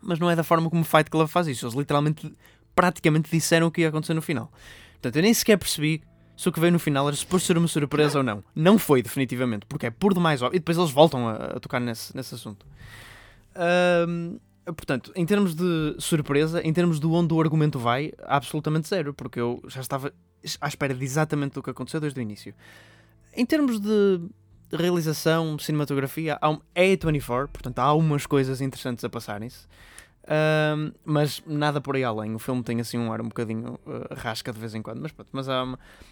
Mas 0.00 0.18
não 0.18 0.30
é 0.30 0.36
da 0.36 0.42
forma 0.42 0.68
como 0.68 0.82
o 0.82 0.84
Fight 0.84 1.08
Club 1.08 1.28
faz 1.28 1.46
isso. 1.46 1.64
Eles 1.64 1.74
literalmente, 1.74 2.30
praticamente 2.74 3.30
disseram 3.30 3.68
o 3.68 3.70
que 3.70 3.80
ia 3.80 3.88
acontecer 3.88 4.14
no 4.14 4.22
final. 4.22 4.52
Portanto, 4.94 5.16
eu 5.16 5.22
nem 5.22 5.32
sequer 5.32 5.56
percebi 5.56 6.02
se 6.36 6.48
o 6.48 6.52
que 6.52 6.60
veio 6.60 6.72
no 6.72 6.78
final 6.78 7.06
era 7.06 7.16
suposto 7.16 7.46
ser 7.46 7.56
uma 7.56 7.68
surpresa 7.68 8.18
ou 8.18 8.24
não. 8.24 8.42
Não 8.54 8.78
foi, 8.78 9.02
definitivamente, 9.02 9.64
porque 9.66 9.86
é 9.86 9.90
por 9.90 10.12
demais 10.12 10.42
óbvio. 10.42 10.56
E 10.56 10.58
depois 10.58 10.76
eles 10.76 10.90
voltam 10.90 11.28
a, 11.28 11.34
a 11.34 11.60
tocar 11.60 11.80
nesse, 11.80 12.14
nesse 12.16 12.34
assunto. 12.34 12.66
Um, 14.08 14.38
portanto, 14.64 15.12
em 15.14 15.26
termos 15.26 15.54
de 15.54 15.96
surpresa, 15.98 16.60
em 16.62 16.72
termos 16.72 17.00
de 17.00 17.06
onde 17.06 17.32
o 17.34 17.40
argumento 17.40 17.78
vai, 17.78 18.12
absolutamente 18.24 18.88
zero, 18.88 19.12
porque 19.12 19.40
eu 19.40 19.60
já 19.66 19.80
estava 19.80 20.12
à 20.60 20.68
espera 20.68 20.94
de 20.94 21.04
exatamente 21.04 21.54
do 21.54 21.62
que 21.62 21.70
aconteceu 21.70 22.00
desde 22.00 22.20
o 22.20 22.22
início. 22.22 22.54
Em 23.34 23.44
termos 23.44 23.80
de 23.80 24.20
realização, 24.72 25.58
cinematografia, 25.58 26.38
há 26.40 26.50
um, 26.50 26.60
é 26.74 26.96
A24, 26.96 27.48
portanto 27.48 27.78
há 27.78 27.84
algumas 27.84 28.26
coisas 28.26 28.60
interessantes 28.60 29.04
a 29.04 29.08
passarem-se. 29.08 29.66
Mas 31.04 31.42
nada 31.46 31.80
por 31.80 31.96
aí 31.96 32.04
além. 32.04 32.34
O 32.34 32.38
filme 32.38 32.62
tem 32.62 32.80
assim 32.80 32.98
um 32.98 33.12
ar 33.12 33.20
um 33.20 33.28
bocadinho 33.28 33.78
uh, 33.86 34.14
rasca 34.14 34.52
de 34.52 34.58
vez 34.58 34.74
em 34.74 34.82
quando, 34.82 35.00
mas 35.00 35.12
pronto, 35.12 35.28
mas 35.32 35.48
há, 35.48 35.62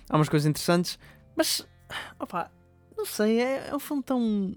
há 0.09 0.17
umas 0.17 0.29
coisas 0.29 0.47
interessantes. 0.47 0.99
Mas, 1.37 1.67
opa, 2.19 2.51
não 2.97 3.07
sei, 3.07 3.41
é, 3.41 3.69
é 3.69 3.75
um 3.75 3.79
filme 3.79 4.03
tão 4.03 4.55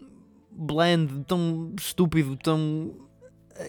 bland, 0.51 1.23
tão 1.25 1.73
estúpido, 1.77 2.35
tão 2.37 2.93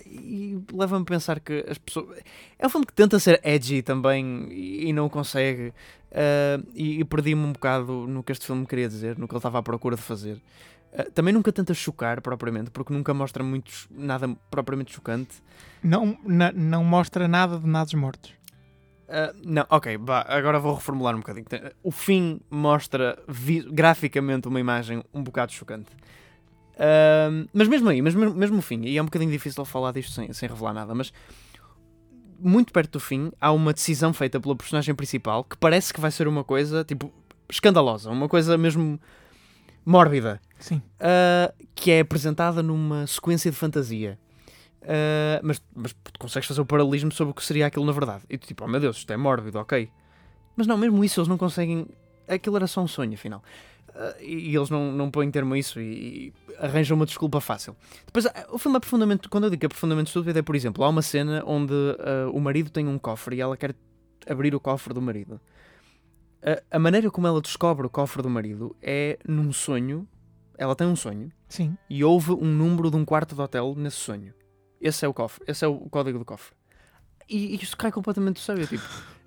e 0.06 0.58
leva-me 0.72 1.02
a 1.02 1.06
pensar 1.06 1.40
que 1.40 1.64
as 1.68 1.78
pessoas. 1.78 2.18
É 2.58 2.66
um 2.66 2.70
filme 2.70 2.86
que 2.86 2.92
tenta 2.92 3.18
ser 3.18 3.40
edgy 3.44 3.82
também 3.82 4.48
e, 4.50 4.92
não 4.92 5.08
consegue. 5.08 5.72
Uh, 6.10 6.64
e, 6.74 7.00
e 7.00 7.04
perdi-me 7.04 7.42
um 7.42 7.52
bocado 7.52 8.06
no 8.06 8.22
que 8.22 8.30
este 8.30 8.46
filme 8.46 8.64
queria 8.66 8.88
dizer, 8.88 9.18
no 9.18 9.26
que 9.26 9.34
ele 9.34 9.38
estava 9.38 9.58
à 9.58 9.62
procura 9.62 9.96
de 9.96 10.02
fazer. 10.02 10.40
Uh, 10.92 11.10
também 11.10 11.34
nunca 11.34 11.52
tenta 11.52 11.74
chocar 11.74 12.20
propriamente, 12.20 12.70
porque 12.70 12.92
nunca 12.92 13.12
mostra 13.12 13.42
muitos, 13.42 13.88
nada 13.90 14.28
propriamente 14.50 14.92
chocante. 14.92 15.42
Não, 15.82 16.16
na, 16.24 16.52
não 16.52 16.84
mostra 16.84 17.26
nada 17.26 17.58
de 17.58 17.66
nados 17.66 17.94
mortos. 17.94 18.32
Uh, 19.08 19.36
não, 19.44 19.66
ok, 19.68 19.98
bah, 19.98 20.24
agora 20.28 20.58
vou 20.58 20.74
reformular 20.74 21.14
um 21.14 21.18
bocadinho. 21.18 21.46
O 21.82 21.90
fim 21.90 22.40
mostra 22.48 23.18
graficamente 23.70 24.48
uma 24.48 24.60
imagem 24.60 25.02
um 25.12 25.22
bocado 25.22 25.52
chocante. 25.52 25.90
Mas 27.52 27.68
mesmo 27.68 27.88
aí, 27.88 28.02
mesmo, 28.02 28.34
mesmo 28.34 28.58
o 28.58 28.62
fim, 28.62 28.82
e 28.82 28.96
é 28.96 29.02
um 29.02 29.06
bocadinho 29.06 29.30
difícil 29.30 29.64
falar 29.64 29.92
disto 29.92 30.12
sem, 30.12 30.32
sem 30.32 30.48
revelar 30.48 30.72
nada, 30.72 30.94
mas 30.94 31.12
muito 32.38 32.72
perto 32.72 32.92
do 32.92 33.00
fim 33.00 33.32
há 33.40 33.52
uma 33.52 33.72
decisão 33.72 34.12
feita 34.12 34.38
pelo 34.40 34.56
personagem 34.56 34.94
principal 34.94 35.44
que 35.44 35.56
parece 35.56 35.94
que 35.94 36.00
vai 36.00 36.10
ser 36.10 36.28
uma 36.28 36.44
coisa 36.44 36.84
tipo 36.84 37.12
escandalosa, 37.48 38.10
uma 38.10 38.28
coisa 38.28 38.58
mesmo 38.58 39.00
mórbida, 39.84 40.40
Sim. 40.58 40.76
Uh, 40.76 41.52
que 41.74 41.90
é 41.90 42.00
apresentada 42.00 42.62
numa 42.62 43.06
sequência 43.06 43.50
de 43.50 43.56
fantasia. 43.56 44.18
Uh, 44.82 45.40
mas, 45.42 45.62
mas 45.74 45.94
consegues 46.18 46.46
fazer 46.48 46.60
o 46.60 46.66
paralelismo 46.66 47.12
sobre 47.12 47.32
o 47.32 47.34
que 47.34 47.44
seria 47.44 47.66
aquilo 47.66 47.84
na 47.84 47.92
verdade. 47.92 48.24
E 48.28 48.38
tu 48.38 48.46
tipo, 48.46 48.64
oh 48.64 48.68
meu 48.68 48.80
Deus, 48.80 48.96
isto 48.96 49.12
é 49.12 49.16
mórbido, 49.16 49.58
ok. 49.58 49.90
Mas 50.56 50.66
não, 50.66 50.76
mesmo 50.76 51.04
isso 51.04 51.20
eles 51.20 51.28
não 51.28 51.36
conseguem. 51.36 51.86
Aquilo 52.26 52.56
era 52.56 52.66
só 52.66 52.80
um 52.80 52.88
sonho, 52.88 53.14
afinal. 53.14 53.42
Uh, 53.90 54.22
e 54.22 54.56
eles 54.56 54.70
não, 54.70 54.90
não 54.90 55.10
põem 55.10 55.30
termo 55.30 55.54
a 55.54 55.58
isso 55.58 55.80
e, 55.80 56.28
e, 56.28 56.32
arranjam 56.58 56.96
uma 56.96 57.06
desculpa 57.06 57.40
fácil. 57.40 57.76
Depois, 58.06 58.26
ah, 58.26 58.46
o 58.50 58.58
filme 58.58 58.76
é 58.76 58.80
profundamente. 58.80 59.28
Quando 59.28 59.44
eu 59.44 59.50
digo 59.50 59.60
que 59.60 59.66
é 59.66 59.68
profundamente 59.68 60.08
estúpido, 60.08 60.38
é 60.38 60.42
por 60.42 60.54
exemplo, 60.54 60.84
há 60.84 60.88
uma 60.88 61.02
cena 61.02 61.42
onde 61.46 61.72
uh, 61.72 62.30
o 62.32 62.40
marido 62.40 62.70
tem 62.70 62.86
um 62.86 62.98
cofre 62.98 63.36
e 63.36 63.40
ela 63.40 63.56
quer 63.56 63.74
abrir 64.28 64.54
o 64.54 64.60
cofre 64.60 64.94
do 64.94 65.02
marido. 65.02 65.40
Uh, 66.42 66.62
a 66.70 66.78
maneira 66.78 67.10
como 67.10 67.26
ela 67.26 67.40
descobre 67.40 67.86
o 67.86 67.90
cofre 67.90 68.22
do 68.22 68.30
marido 68.30 68.76
é 68.82 69.18
num 69.26 69.52
sonho. 69.52 70.08
Ela 70.56 70.74
tem 70.76 70.86
um 70.86 70.96
sonho. 70.96 71.32
Sim. 71.48 71.76
E 71.90 72.04
houve 72.04 72.32
um 72.32 72.46
número 72.46 72.90
de 72.90 72.96
um 72.96 73.04
quarto 73.04 73.34
de 73.34 73.40
hotel 73.40 73.74
nesse 73.76 73.96
sonho. 73.96 74.32
Esse 74.80 75.04
é 75.04 75.08
o 75.08 75.14
cofre. 75.14 75.44
Esse 75.48 75.64
é 75.64 75.68
o 75.68 75.78
código 75.90 76.18
do 76.18 76.24
cofre. 76.24 76.54
E, 77.28 77.54
e 77.54 77.56
isto 77.56 77.76
cai 77.76 77.90
completamente 77.90 78.36
do 78.36 78.40
céu. 78.40 78.56
Eu, 78.56 78.66
tipo, 78.66 78.84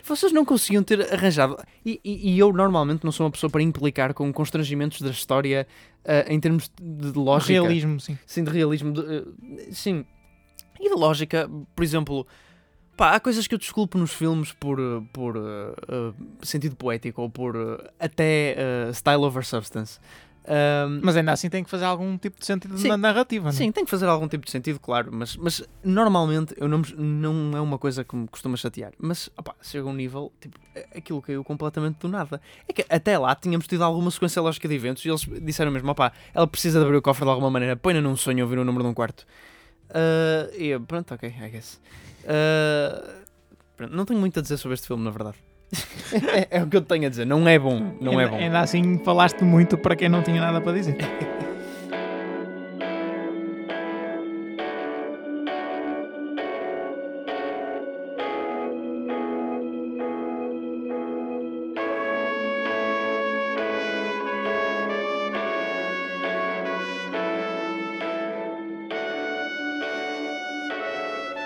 vocês 0.07 0.31
não 0.31 0.45
conseguiam 0.45 0.83
ter 0.83 1.13
arranjado. 1.13 1.57
E, 1.85 1.99
e, 2.03 2.31
e, 2.31 2.39
eu 2.39 2.51
normalmente 2.53 3.03
não 3.03 3.11
sou 3.11 3.25
uma 3.25 3.31
pessoa 3.31 3.49
para 3.49 3.61
implicar 3.61 4.13
com 4.13 4.31
constrangimentos 4.31 5.01
da 5.01 5.09
história 5.09 5.67
uh, 6.03 6.31
em 6.31 6.39
termos 6.39 6.71
de 6.79 7.11
lógica. 7.17 7.53
De 7.53 7.59
realismo, 7.59 7.99
sim. 7.99 8.17
Sim, 8.25 8.43
de 8.43 8.51
realismo. 8.51 8.93
De, 8.93 9.01
uh, 9.01 9.35
sim. 9.71 10.05
E 10.79 10.89
de 10.89 10.95
lógica, 10.95 11.49
por 11.75 11.83
exemplo. 11.83 12.27
Pá, 12.95 13.13
há 13.13 13.19
coisas 13.19 13.45
que 13.45 13.53
eu 13.53 13.59
desculpo 13.59 13.95
nos 13.95 14.11
filmes 14.11 14.51
por, 14.53 14.79
por 15.13 15.37
uh, 15.37 16.15
sentido 16.41 16.75
poético 16.75 17.21
ou 17.21 17.29
por 17.29 17.55
até 17.99 18.55
style 18.91 19.21
over 19.21 19.45
substance. 19.45 19.99
Ahm, 20.47 21.01
Mas 21.03 21.17
ainda 21.17 21.33
assim 21.33 21.49
tem 21.49 21.61
que 21.61 21.69
fazer 21.69 21.83
algum 21.83 22.17
tipo 22.17 22.39
de 22.39 22.45
sentido 22.45 22.77
Sim. 22.77 22.87
na 22.87 22.95
narrativa, 22.95 23.43
não 23.43 23.49
é? 23.49 23.53
Sim, 23.53 23.69
tem 23.69 23.83
que 23.83 23.91
fazer 23.91 24.05
algum 24.05 24.29
tipo 24.29 24.45
de 24.45 24.51
sentido, 24.51 24.79
claro, 24.79 25.09
mas, 25.11 25.35
mas 25.35 25.61
normalmente 25.83 26.55
eu 26.57 26.69
não, 26.69 26.81
não 26.97 27.57
é 27.57 27.59
uma 27.59 27.77
coisa 27.77 28.03
que 28.05 28.15
me 28.15 28.27
costuma 28.29 28.55
chatear. 28.55 28.93
Mas 28.97 29.29
opá, 29.37 29.53
chega 29.61 29.85
um 29.85 29.93
nível, 29.93 30.31
tipo, 30.39 30.57
aquilo 30.95 31.21
caiu 31.21 31.43
completamente 31.43 31.97
do 31.99 32.07
nada. 32.07 32.41
É 32.65 32.71
que 32.71 32.85
até 32.89 33.17
lá 33.17 33.35
tínhamos 33.35 33.67
tido 33.67 33.83
alguma 33.83 34.09
sequência 34.09 34.41
lógica 34.41 34.69
de 34.69 34.75
eventos 34.75 35.03
e 35.03 35.09
eles 35.09 35.27
disseram 35.41 35.69
mesmo: 35.69 35.91
opá, 35.91 36.13
ela 36.33 36.47
precisa 36.47 36.79
de 36.79 36.85
abrir 36.85 36.97
o 36.97 37.01
cofre 37.01 37.25
de 37.25 37.29
alguma 37.29 37.51
maneira, 37.51 37.75
põe-na 37.75 37.99
num 37.99 38.15
sonho 38.15 38.45
ouvir 38.45 38.57
o 38.57 38.63
número 38.63 38.85
de 38.85 38.89
um 38.89 38.93
quarto. 38.93 39.25
Ah, 39.89 40.49
e 40.57 40.67
eu, 40.67 40.79
pronto, 40.81 41.13
ok, 41.13 41.27
I 41.29 41.49
guess. 41.49 41.81
Ah, 42.25 43.21
pronto, 43.75 43.93
não 43.93 44.05
tenho 44.05 44.19
muito 44.19 44.39
a 44.39 44.41
dizer 44.41 44.55
sobre 44.57 44.75
este 44.75 44.87
filme, 44.87 45.03
na 45.03 45.11
verdade. 45.11 45.37
É, 46.33 46.59
é 46.59 46.63
o 46.63 46.67
que 46.67 46.77
eu 46.77 46.81
tenho 46.81 47.05
a 47.05 47.09
dizer, 47.09 47.25
não 47.25 47.47
é 47.47 47.59
bom, 47.59 47.93
não 47.99 48.19
é 48.19 48.23
ainda, 48.23 48.29
bom. 48.29 48.43
ainda 48.43 48.59
assim 48.59 48.99
falaste 49.03 49.43
muito 49.43 49.77
para 49.77 49.95
quem 49.95 50.09
não 50.09 50.21
tinha 50.21 50.39
nada 50.39 50.61
para 50.61 50.73
dizer. 50.73 50.97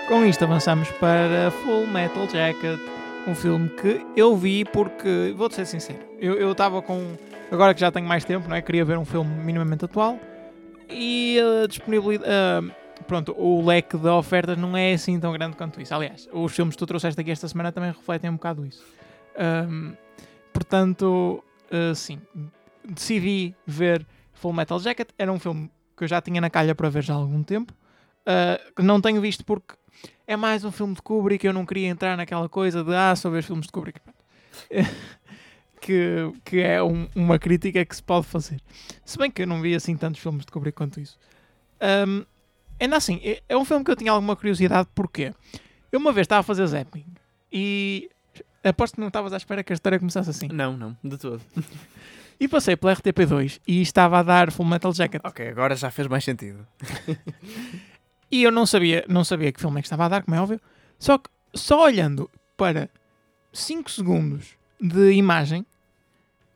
Com 0.08 0.26
isto 0.26 0.44
avançamos 0.44 0.90
para 0.92 1.50
Full 1.62 1.86
Metal 1.86 2.28
Jacket, 2.28 2.78
um 3.26 3.34
filme 3.34 3.68
que 3.68 4.04
eu 4.16 4.36
vi 4.36 4.64
porque, 4.64 5.32
vou-te 5.36 5.54
ser 5.54 5.66
sincero, 5.66 6.00
eu 6.18 6.52
estava 6.52 6.82
com. 6.82 7.16
Agora 7.50 7.74
que 7.74 7.80
já 7.80 7.90
tenho 7.92 8.06
mais 8.06 8.24
tempo, 8.24 8.48
não 8.48 8.56
é? 8.56 8.62
Queria 8.62 8.84
ver 8.84 8.98
um 8.98 9.04
filme 9.04 9.30
minimamente 9.44 9.84
atual 9.84 10.18
e 10.88 11.38
a 11.38 11.66
disponibilidade. 11.66 12.72
pronto, 13.06 13.34
o 13.38 13.64
leque 13.64 13.96
de 13.96 14.08
ofertas 14.08 14.56
não 14.56 14.76
é 14.76 14.94
assim 14.94 15.18
tão 15.20 15.32
grande 15.32 15.56
quanto 15.56 15.80
isso. 15.80 15.94
Aliás, 15.94 16.28
os 16.32 16.52
filmes 16.54 16.74
que 16.74 16.78
tu 16.78 16.86
trouxeste 16.86 17.20
aqui 17.20 17.30
esta 17.30 17.46
semana 17.46 17.70
também 17.70 17.90
refletem 17.90 18.30
um 18.30 18.34
bocado 18.34 18.64
isso. 18.66 18.84
Ahm, 19.36 19.92
portanto, 20.52 21.44
ah, 21.70 21.94
sim, 21.94 22.20
decidi 22.84 23.54
ver 23.66 24.06
Full 24.32 24.52
Metal 24.52 24.78
Jacket. 24.78 25.10
Era 25.18 25.32
um 25.32 25.38
filme 25.38 25.70
que 25.96 26.04
eu 26.04 26.08
já 26.08 26.20
tinha 26.20 26.40
na 26.40 26.50
calha 26.50 26.74
para 26.74 26.88
ver 26.88 27.02
já 27.02 27.14
há 27.14 27.16
algum 27.16 27.42
tempo. 27.42 27.72
Que 28.76 28.82
não 28.82 29.00
tenho 29.00 29.20
visto 29.20 29.44
porque 29.44 29.74
é 30.32 30.36
mais 30.36 30.64
um 30.64 30.72
filme 30.72 30.94
de 30.94 31.02
Kubrick. 31.02 31.46
Eu 31.46 31.52
não 31.52 31.66
queria 31.66 31.88
entrar 31.88 32.16
naquela 32.16 32.48
coisa 32.48 32.82
de 32.82 32.94
ah, 32.94 33.14
só 33.14 33.28
ver 33.30 33.42
filmes 33.42 33.66
de 33.66 33.72
Kubrick. 33.72 34.00
que, 35.80 36.32
que 36.44 36.60
é 36.60 36.82
um- 36.82 37.08
uma 37.14 37.38
crítica 37.38 37.84
que 37.84 37.94
se 37.96 38.02
pode 38.02 38.26
fazer. 38.26 38.60
Se 39.04 39.18
bem 39.18 39.30
que 39.30 39.42
eu 39.42 39.46
não 39.46 39.60
vi 39.60 39.74
assim 39.74 39.96
tantos 39.96 40.20
filmes 40.20 40.44
de 40.44 40.52
Kubrick 40.52 40.76
quanto 40.76 41.00
isso. 41.00 41.18
Ahm, 41.80 42.24
ainda 42.80 42.96
assim, 42.96 43.20
é- 43.22 43.42
é 43.48 43.56
um 43.56 43.64
filme 43.64 43.84
que 43.84 43.90
eu 43.90 43.96
tinha 43.96 44.12
alguma 44.12 44.36
curiosidade. 44.36 44.88
Porquê? 44.94 45.32
Eu 45.90 45.98
uma 46.00 46.12
vez 46.12 46.24
estava 46.24 46.40
a 46.40 46.44
fazer 46.44 46.66
zapping 46.66 47.04
e 47.52 48.08
aposto 48.64 48.94
que 48.94 49.00
não 49.00 49.08
estavas 49.08 49.32
à 49.32 49.36
espera 49.36 49.62
que 49.62 49.72
a 49.72 49.74
história 49.74 49.98
começasse 49.98 50.30
assim. 50.30 50.48
Não, 50.52 50.76
não, 50.76 50.96
de 51.04 51.16
todo. 51.18 51.40
E 52.40 52.48
passei 52.48 52.74
pela 52.76 52.92
RTP2 52.96 53.60
e 53.68 53.80
estava 53.82 54.18
a 54.18 54.22
dar 54.24 54.50
Full 54.50 54.66
Metal 54.66 54.92
Jacket. 54.92 55.20
Ok, 55.24 55.46
agora 55.46 55.76
já 55.76 55.92
fez 55.92 56.08
mais 56.08 56.24
sentido. 56.24 56.66
E 58.32 58.42
eu 58.42 58.50
não 58.50 58.64
sabia, 58.64 59.04
não 59.06 59.24
sabia 59.24 59.52
que 59.52 59.60
filme 59.60 59.78
é 59.78 59.82
que 59.82 59.86
estava 59.86 60.06
a 60.06 60.08
dar, 60.08 60.22
como 60.22 60.34
é 60.34 60.40
óbvio. 60.40 60.58
Só 60.98 61.18
que 61.18 61.28
só 61.54 61.84
olhando 61.84 62.30
para 62.56 62.88
5 63.52 63.90
segundos 63.90 64.56
de 64.80 65.12
imagem, 65.12 65.66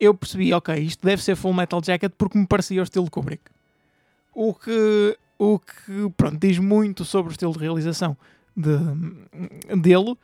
eu 0.01 0.15
percebi, 0.15 0.55
ok, 0.55 0.75
isto 0.77 1.05
deve 1.05 1.23
ser 1.23 1.37
Full 1.37 1.53
Metal 1.53 1.81
Jacket 1.85 2.13
porque 2.17 2.39
me 2.39 2.47
parecia 2.47 2.81
o 2.81 2.83
estilo 2.83 3.11
Kubrick. 3.11 3.43
O 4.35 4.55
que, 4.55 5.19
o 5.39 5.59
que 5.59 6.11
pronto, 6.17 6.39
diz 6.39 6.59
muito 6.59 7.05
sobre 7.05 7.31
o 7.31 7.35
estilo 7.35 7.53
de 7.53 7.59
realização 7.59 8.17
de, 8.57 8.79
dele 9.77 10.17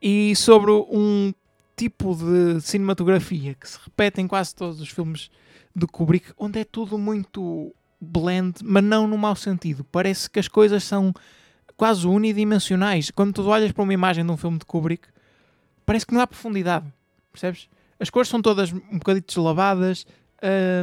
e 0.00 0.36
sobre 0.36 0.70
um 0.70 1.34
tipo 1.76 2.14
de 2.14 2.60
cinematografia 2.60 3.54
que 3.54 3.68
se 3.68 3.78
repete 3.84 4.20
em 4.20 4.28
quase 4.28 4.54
todos 4.54 4.80
os 4.80 4.88
filmes 4.88 5.30
de 5.74 5.86
Kubrick, 5.86 6.32
onde 6.38 6.60
é 6.60 6.64
tudo 6.64 6.96
muito 6.96 7.74
blend, 8.06 8.60
mas 8.62 8.82
não 8.82 9.06
no 9.06 9.18
mau 9.18 9.36
sentido. 9.36 9.84
Parece 9.84 10.30
que 10.30 10.38
as 10.38 10.48
coisas 10.48 10.84
são 10.84 11.12
quase 11.76 12.06
unidimensionais. 12.06 13.10
Quando 13.10 13.34
tu 13.34 13.46
olhas 13.46 13.72
para 13.72 13.82
uma 13.82 13.92
imagem 13.94 14.24
de 14.24 14.30
um 14.30 14.36
filme 14.36 14.58
de 14.58 14.64
Kubrick, 14.64 15.08
parece 15.84 16.06
que 16.06 16.14
não 16.14 16.20
há 16.20 16.26
profundidade, 16.26 16.86
percebes? 17.30 17.68
As 17.98 18.10
cores 18.10 18.28
são 18.28 18.40
todas 18.42 18.72
um 18.72 18.98
bocadinho 18.98 19.24
deslavadas, 19.26 20.06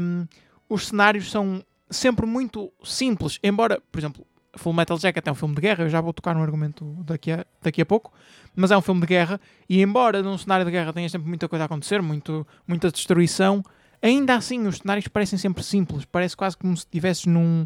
hum, 0.01 0.25
os 0.69 0.87
cenários 0.87 1.29
são 1.29 1.63
sempre 1.89 2.25
muito 2.25 2.71
simples, 2.83 3.39
embora, 3.43 3.81
por 3.91 3.99
exemplo, 3.99 4.25
Full 4.55 4.73
Metal 4.73 4.97
Jacket 4.97 5.27
é 5.27 5.31
um 5.31 5.35
filme 5.35 5.55
de 5.55 5.61
guerra, 5.61 5.83
eu 5.83 5.89
já 5.89 5.99
vou 5.99 6.13
tocar 6.13 6.35
no 6.35 6.41
argumento 6.41 6.85
daqui 7.03 7.31
a, 7.31 7.45
daqui 7.61 7.81
a 7.81 7.85
pouco, 7.85 8.11
mas 8.55 8.71
é 8.71 8.77
um 8.77 8.81
filme 8.81 9.01
de 9.01 9.07
guerra, 9.07 9.39
e 9.67 9.81
embora 9.81 10.21
num 10.21 10.37
cenário 10.37 10.65
de 10.65 10.71
guerra 10.71 10.93
tenha 10.93 11.09
sempre 11.09 11.27
muita 11.27 11.47
coisa 11.47 11.63
a 11.63 11.65
acontecer, 11.65 12.01
muito, 12.01 12.45
muita 12.67 12.91
destruição, 12.91 13.63
ainda 14.03 14.35
assim 14.35 14.67
os 14.67 14.77
cenários 14.77 15.07
parecem 15.07 15.39
sempre 15.39 15.63
simples, 15.63 16.05
parece 16.05 16.35
quase 16.35 16.57
como 16.57 16.75
se 16.75 16.83
estivesses 16.83 17.25
num, 17.25 17.65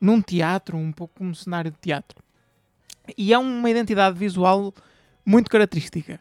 num 0.00 0.20
teatro, 0.20 0.76
um 0.76 0.92
pouco 0.92 1.14
como 1.16 1.30
um 1.30 1.34
cenário 1.34 1.70
de 1.70 1.78
teatro. 1.78 2.22
E 3.16 3.32
é 3.32 3.38
uma 3.38 3.70
identidade 3.70 4.18
visual 4.18 4.72
muito 5.24 5.50
característica. 5.50 6.20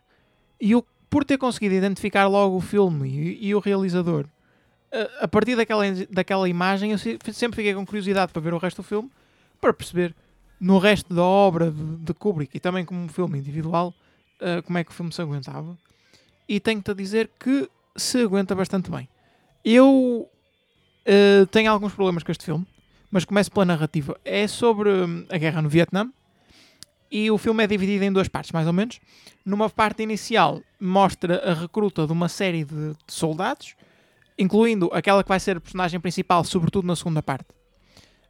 E 0.60 0.72
eu, 0.72 0.86
por 1.10 1.26
ter 1.26 1.38
conseguido 1.38 1.76
identificar 1.76 2.28
logo 2.28 2.56
o 2.56 2.62
filme 2.62 3.10
e, 3.10 3.48
e 3.48 3.56
o 3.56 3.60
realizador, 3.60 4.26
a, 4.92 5.26
a 5.26 5.28
partir 5.28 5.56
daquela, 5.56 5.84
daquela 6.10 6.48
imagem, 6.48 6.92
eu 6.92 6.98
se- 6.98 7.20
sempre 7.34 7.58
fiquei 7.58 7.74
com 7.74 7.86
curiosidade 7.86 8.32
para 8.32 8.42
ver 8.42 8.54
o 8.54 8.58
resto 8.58 8.78
do 8.78 8.84
filme, 8.88 9.12
para 9.60 9.74
perceber 9.74 10.16
no 10.60 10.80
resto 10.80 11.14
da 11.14 11.24
obra 11.24 11.70
de, 11.70 11.98
de 11.98 12.14
Kubrick 12.14 12.56
e 12.56 12.60
também 12.60 12.86
como 12.86 13.02
um 13.02 13.10
filme 13.10 13.38
individual, 13.38 13.94
uh, 14.42 14.64
como 14.64 14.78
é 14.78 14.84
que 14.84 14.92
o 14.92 14.94
filme 14.94 15.12
se 15.12 15.22
aguentava. 15.22 15.78
E 16.48 16.60
tenho-te 16.60 16.92
a 16.92 16.94
dizer 16.94 17.30
que 17.38 17.70
se 17.96 18.22
aguenta 18.22 18.56
bastante 18.56 18.90
bem. 18.90 19.10
Eu 19.70 20.30
uh, 21.06 21.46
tenho 21.48 21.70
alguns 21.70 21.94
problemas 21.94 22.24
com 22.24 22.32
este 22.32 22.46
filme, 22.46 22.66
mas 23.12 23.26
começo 23.26 23.52
pela 23.52 23.66
narrativa. 23.66 24.18
É 24.24 24.48
sobre 24.48 24.90
hum, 24.90 25.26
a 25.30 25.38
guerra 25.38 25.62
no 25.62 25.68
Vietnã 25.68 26.10
e 27.12 27.30
o 27.30 27.38
filme 27.38 27.66
é 27.66 27.68
dividido 27.68 28.06
em 28.06 28.10
duas 28.14 28.30
partes, 28.30 28.54
mais 28.54 28.66
ou 28.66 28.72
menos. 28.72 29.02
Numa 29.46 29.70
parte 29.70 30.02
inicial 30.02 30.62
mostra 30.80 31.52
a 31.52 31.54
recruta 31.54 32.08
de 32.08 32.14
uma 32.14 32.30
série 32.30 32.64
de, 32.64 32.92
de 32.94 33.14
soldados, 33.14 33.76
incluindo 34.40 34.90
aquela 34.94 35.22
que 35.22 35.28
vai 35.28 35.40
ser 35.42 35.58
a 35.58 35.60
personagem 35.60 36.00
principal, 36.00 36.46
sobretudo 36.46 36.88
na 36.88 36.96
segunda 36.96 37.22
parte. 37.22 37.48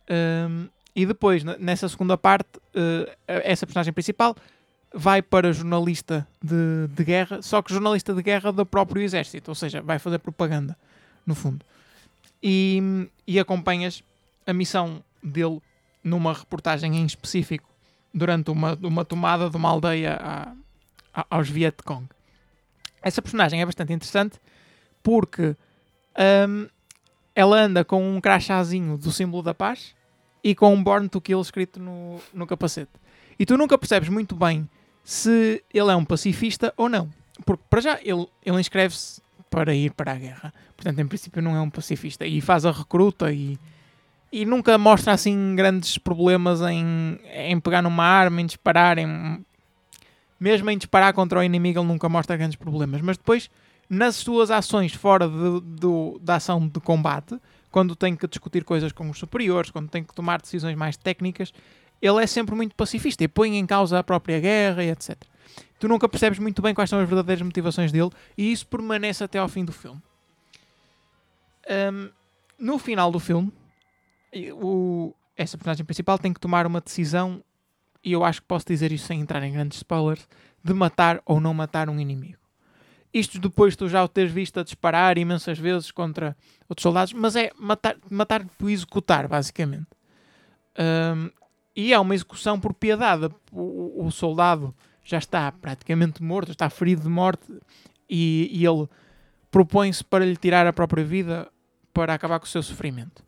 Hum, 0.10 0.68
e 0.96 1.06
depois, 1.06 1.44
nessa 1.44 1.88
segunda 1.88 2.18
parte, 2.18 2.50
eh, 2.74 3.16
essa 3.28 3.68
personagem 3.68 3.94
principal 3.94 4.36
vai 4.92 5.22
para 5.22 5.54
jornalista 5.54 6.28
de, 6.42 6.88
de 6.88 7.04
guerra, 7.04 7.44
só 7.44 7.62
que 7.62 7.72
jornalista 7.72 8.12
de 8.12 8.24
guerra 8.24 8.52
do 8.52 8.66
próprio 8.66 9.04
exército, 9.04 9.52
ou 9.52 9.54
seja, 9.54 9.84
vai 9.84 10.00
fazer 10.00 10.18
propaganda, 10.18 10.76
no 11.28 11.36
fundo. 11.36 11.64
E, 12.42 12.82
e 13.28 13.40
acompanhas 13.40 14.04
a 14.46 14.54
missão 14.54 15.04
dele 15.22 15.62
numa 16.04 16.34
reportagem 16.34 16.96
em 16.96 17.06
específico 17.06 17.70
durante 18.14 18.50
uma, 18.50 18.74
uma 18.82 19.04
tomada 19.06 19.50
de 19.50 19.58
uma 19.58 19.70
aldeia 19.70 20.18
a- 20.20 20.54
a- 21.14 21.26
aos 21.30 21.50
Vietcong. 21.50 22.08
Essa 23.02 23.22
personagem 23.22 23.62
é 23.62 23.66
bastante 23.66 23.92
interessante 23.94 24.40
porque 25.04 25.56
hum, 26.48 26.68
ela 27.36 27.60
anda 27.60 27.84
com 27.84 28.16
um 28.16 28.22
crachazinho 28.22 28.98
do 28.98 29.12
símbolo 29.12 29.44
da 29.44 29.54
paz 29.54 29.94
e 30.44 30.56
com 30.56 30.74
um 30.74 30.82
Born 30.84 31.10
to 31.10 31.20
Kill 31.22 31.42
escrito 31.42 31.80
no, 31.80 32.20
no 32.34 32.48
capacete. 32.48 32.92
E 33.38 33.46
tu 33.46 33.58
nunca 33.58 33.78
percebes 33.78 34.10
muito 34.10 34.36
bem 34.36 34.68
se 35.04 35.64
ele 35.74 35.92
é 35.92 35.96
um 35.96 36.06
pacifista 36.06 36.74
ou 36.78 36.88
não. 36.90 37.10
Porque, 37.46 37.64
para 37.70 37.82
já, 37.82 38.00
ele, 38.02 38.28
ele 38.44 38.60
inscreve-se 38.60 39.22
para 39.50 39.74
ir 39.74 39.92
para 39.94 40.12
a 40.12 40.16
guerra. 40.16 40.54
Portanto, 40.76 41.00
em 41.00 41.08
princípio, 41.08 41.42
não 41.42 41.56
é 41.56 41.62
um 41.62 41.70
pacifista. 41.70 42.26
E 42.26 42.42
faz 42.42 42.66
a 42.66 42.72
recruta 42.72 43.32
e, 43.32 43.58
e 44.32 44.46
nunca 44.46 44.78
mostra, 44.78 45.14
assim, 45.14 45.56
grandes 45.56 45.98
problemas 45.98 46.62
em, 46.62 47.20
em 47.34 47.60
pegar 47.60 47.82
numa 47.82 48.04
arma, 48.04 48.42
em 48.42 48.46
disparar. 48.46 48.98
Em, 48.98 49.46
mesmo 50.40 50.70
em 50.70 50.78
disparar 50.78 51.14
contra 51.14 51.40
o 51.40 51.44
inimigo, 51.44 51.80
ele 51.80 51.88
nunca 51.88 52.08
mostra 52.08 52.38
grandes 52.38 52.56
problemas. 52.56 53.02
Mas 53.02 53.18
depois, 53.18 53.50
nas 53.90 54.16
suas 54.16 54.52
ações 54.52 54.94
fora 54.94 55.28
de- 55.28 55.62
do, 55.62 56.20
da 56.22 56.36
ação 56.36 56.68
de 56.68 56.80
combate, 56.80 57.40
quando 57.72 57.96
tem 57.96 58.16
que 58.16 58.28
discutir 58.28 58.64
coisas 58.64 58.92
com 58.92 59.10
os 59.10 59.18
superiores, 59.18 59.72
quando 59.72 59.90
tem 59.90 60.04
que 60.04 60.14
tomar 60.14 60.42
decisões 60.42 60.76
mais 60.76 60.98
técnicas, 60.98 61.54
ele 62.02 62.24
é 62.24 62.28
sempre 62.28 62.54
muito 62.56 62.76
pacifista 62.76 63.24
e 63.24 63.28
põe 63.28 63.58
em 63.58 63.66
causa 63.66 63.98
a 63.98 64.04
própria 64.04 64.40
guerra 64.40 64.84
e 64.84 64.90
etc. 64.90 65.16
Tu 65.80 65.88
nunca 65.88 66.10
percebes 66.10 66.40
muito 66.40 66.62
bem 66.62 66.74
quais 66.74 66.90
são 66.90 67.00
as 67.00 67.08
verdadeiras 67.08 67.42
motivações 67.42 67.92
dele 67.92 68.10
e 68.38 68.52
isso 68.52 68.66
permanece 68.68 69.24
até 69.24 69.38
ao 69.38 69.48
fim 69.48 69.64
do 69.64 69.72
filme. 69.72 70.02
Ahm, 71.70 72.10
no 72.58 72.80
final 72.80 73.12
do 73.12 73.20
filme, 73.20 73.52
o- 74.54 75.14
essa 75.36 75.58
personagem 75.58 75.86
principal 75.86 76.18
tem 76.18 76.34
que 76.34 76.40
tomar 76.40 76.66
uma 76.66 76.82
decisão, 76.82 77.44
e 78.04 78.12
eu 78.12 78.24
acho 78.24 78.42
que 78.42 78.48
posso 78.48 78.66
dizer 78.66 78.92
isso 78.92 79.06
sem 79.06 79.20
entrar 79.20 79.44
em 79.44 79.54
grandes 79.54 79.78
spoilers, 79.78 80.28
de 80.64 80.74
matar 80.74 81.22
ou 81.26 81.40
não 81.40 81.54
matar 81.54 81.90
um 81.90 82.00
inimigo. 82.00 82.40
Isto 83.14 83.40
depois 83.40 83.74
de 83.74 83.78
tu 83.78 83.90
já 83.90 84.04
o 84.04 84.08
teres 84.08 84.32
visto 84.32 84.60
a 84.60 84.64
disparar 84.64 85.18
imensas 85.18 85.58
vezes 85.58 85.92
contra 85.92 86.36
outros 86.68 86.84
soldados, 86.84 87.14
mas 87.14 87.36
é 87.36 87.52
matar, 87.58 87.96
matar 88.10 88.46
por 88.58 88.70
executar, 88.70 89.28
basicamente. 89.28 89.88
Um, 90.78 91.30
e 91.76 91.94
é 91.94 92.00
uma 92.00 92.14
execução 92.16 92.60
por 92.60 92.74
piedade. 92.74 93.30
O, 93.52 94.06
o, 94.06 94.12
soldado 94.12 94.74
já 95.08 95.18
está 95.18 95.50
praticamente 95.54 96.22
morto, 96.22 96.52
está 96.52 96.70
ferido 96.70 97.04
de 97.04 97.10
morte, 97.10 97.48
e, 98.10 98.50
e 98.52 98.66
ele 98.66 98.88
propõe-se 99.50 100.04
para 100.04 100.26
lhe 100.26 100.36
tirar 100.36 100.68
a 100.68 100.74
própria 100.74 101.04
vida 101.04 101.50
para 101.94 102.14
acabar 102.14 102.40
com 102.40 102.46
o 102.46 102.50
seu 102.50 102.62
sofrimento. 102.62 103.24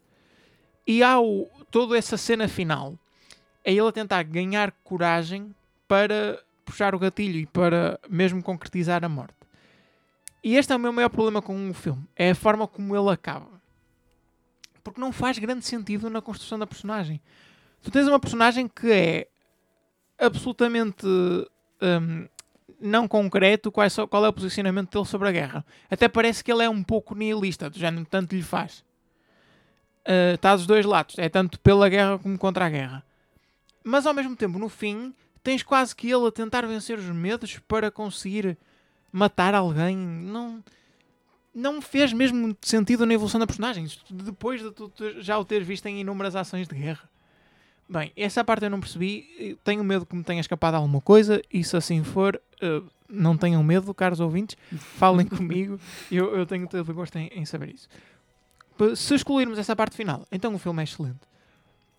E 0.86 1.02
há 1.02 1.20
o, 1.20 1.50
toda 1.72 1.98
essa 1.98 2.18
cena 2.18 2.50
final 2.50 3.00
é 3.64 3.72
ele 3.72 3.88
a 3.88 3.92
tentar 3.94 4.24
ganhar 4.24 4.72
coragem 4.84 5.56
para 5.88 6.44
puxar 6.66 6.94
o 6.94 7.00
gatilho 7.00 7.40
e 7.40 7.46
para 7.46 7.98
mesmo 8.10 8.44
concretizar 8.44 9.06
a 9.06 9.10
morte. 9.10 9.36
E 10.44 10.58
este 10.58 10.74
é 10.74 10.76
o 10.76 10.80
meu 10.80 10.92
maior 10.92 11.10
problema 11.10 11.42
com 11.42 11.70
o 11.70 11.74
filme. 11.74 12.06
É 12.16 12.32
a 12.32 12.36
forma 12.36 12.68
como 12.68 12.96
ele 12.96 13.10
acaba. 13.10 13.60
Porque 14.84 15.00
não 15.00 15.12
faz 15.12 15.38
grande 15.40 15.66
sentido 15.66 16.10
na 16.10 16.22
construção 16.22 16.60
da 16.60 16.68
personagem. 16.68 17.22
Tu 17.82 17.90
tens 17.90 18.08
uma 18.08 18.20
personagem 18.20 18.68
que 18.68 18.92
é 18.92 19.28
absolutamente 20.18 21.08
um, 21.82 22.28
não 22.80 23.08
concreto 23.08 23.72
qual 23.72 23.86
é, 23.86 23.90
qual 24.10 24.26
é 24.26 24.30
o 24.30 24.34
posicionamento 24.34 24.92
dele 24.92 25.06
sobre 25.06 25.28
a 25.28 25.32
guerra. 25.32 25.66
Até 25.90 26.08
parece 26.08 26.44
que 26.44 26.52
ele 26.52 26.64
é 26.64 26.70
um 26.70 26.84
pouco 26.84 27.16
nihilista, 27.16 27.70
do 27.70 27.78
género, 27.78 28.06
tanto 28.06 28.36
lhe 28.36 28.42
faz. 28.42 28.84
Uh, 30.08 30.34
está 30.36 30.56
dos 30.56 30.66
dois 30.66 30.86
lados, 30.86 31.16
é 31.18 31.30
tanto 31.30 31.60
pela 31.60 31.90
guerra 31.90 32.18
como 32.18 32.38
contra 32.38 32.66
a 32.66 32.70
guerra. 32.70 33.04
Mas 33.84 34.06
ao 34.06 34.14
mesmo 34.14 34.36
tempo, 34.36 34.58
no 34.58 34.70
fim, 34.70 35.14
tens 35.44 35.64
quase 35.64 35.96
que 35.96 36.10
ele 36.10 36.28
a 36.28 36.32
tentar 36.32 36.66
vencer 36.66 36.98
os 36.98 37.06
medos 37.06 37.60
para 37.68 37.92
conseguir 37.92 38.58
matar 39.12 39.54
alguém. 39.54 39.96
Não, 39.98 40.64
não 41.54 41.82
fez 41.82 42.14
mesmo 42.14 42.56
sentido 42.62 43.06
na 43.06 43.14
evolução 43.14 43.40
da 43.40 43.48
personagem. 43.48 43.88
Depois 44.10 44.62
de 44.62 44.72
tu 44.72 44.92
já 45.20 45.38
o 45.38 45.46
teres 45.46 45.68
visto 45.68 45.86
em 45.88 46.00
inúmeras 46.02 46.36
ações 46.36 46.68
de 46.68 46.76
guerra. 46.76 47.10
Bem, 47.90 48.12
essa 48.16 48.44
parte 48.44 48.66
eu 48.66 48.70
não 48.70 48.80
percebi. 48.80 49.58
Tenho 49.64 49.84
medo 49.84 50.06
que 50.06 50.16
me 50.16 50.24
tenha 50.24 50.40
escapado 50.40 50.76
alguma 50.76 51.02
coisa. 51.02 51.42
E 51.52 51.64
se 51.64 51.76
assim 51.76 52.04
for, 52.04 52.40
uh, 52.62 52.88
não 53.10 53.36
tenham 53.36 53.64
medo, 53.64 53.92
caros 53.96 54.20
ouvintes. 54.20 54.56
Falem 54.78 55.26
comigo. 55.28 55.80
Eu, 56.12 56.36
eu 56.36 56.46
tenho 56.46 56.68
todo 56.68 56.88
o 56.88 56.94
gosto 56.94 57.18
em, 57.18 57.28
em, 57.34 57.46
saber 57.46 57.74
isso. 57.74 57.90
Se 58.96 59.16
excluirmos 59.16 59.58
essa 59.58 59.76
parte 59.76 59.98
final, 59.98 60.26
então 60.32 60.54
o 60.54 60.60
filme 60.60 60.82
é 60.82 60.84
excelente. 60.84 61.20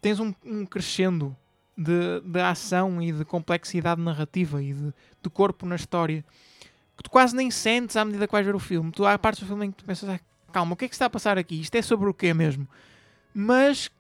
Tens 0.00 0.20
um, 0.20 0.32
um 0.46 0.64
crescendo 0.64 1.36
de, 1.76 2.20
de 2.24 2.40
ação 2.40 3.02
e 3.02 3.12
de 3.12 3.24
complexidade 3.24 4.00
narrativa 4.00 4.62
e 4.62 4.72
de, 4.72 4.94
de 5.22 5.28
corpo 5.28 5.66
na 5.66 5.74
história 5.74 6.24
que 6.96 7.04
tu 7.04 7.10
quase 7.10 7.34
nem 7.34 7.50
sentes 7.50 7.96
à 7.96 8.04
medida 8.04 8.26
que 8.26 8.32
vais 8.32 8.46
ver 8.46 8.54
o 8.54 8.58
filme. 8.58 8.92
Tu 8.92 9.04
há 9.04 9.18
partes 9.18 9.42
do 9.42 9.46
filme 9.46 9.66
em 9.66 9.70
que 9.70 9.78
tu 9.78 9.84
pensas, 9.84 10.08
ah, 10.08 10.20
calma, 10.52 10.74
o 10.74 10.76
que 10.76 10.84
é 10.84 10.88
que 10.88 10.94
está 10.94 11.06
a 11.06 11.10
passar 11.10 11.36
aqui? 11.38 11.60
Isto 11.60 11.74
é 11.74 11.82
sobre 11.82 12.08
o 12.08 12.14
quê 12.14 12.32
mesmo? 12.32 12.68
Mas 13.34 13.90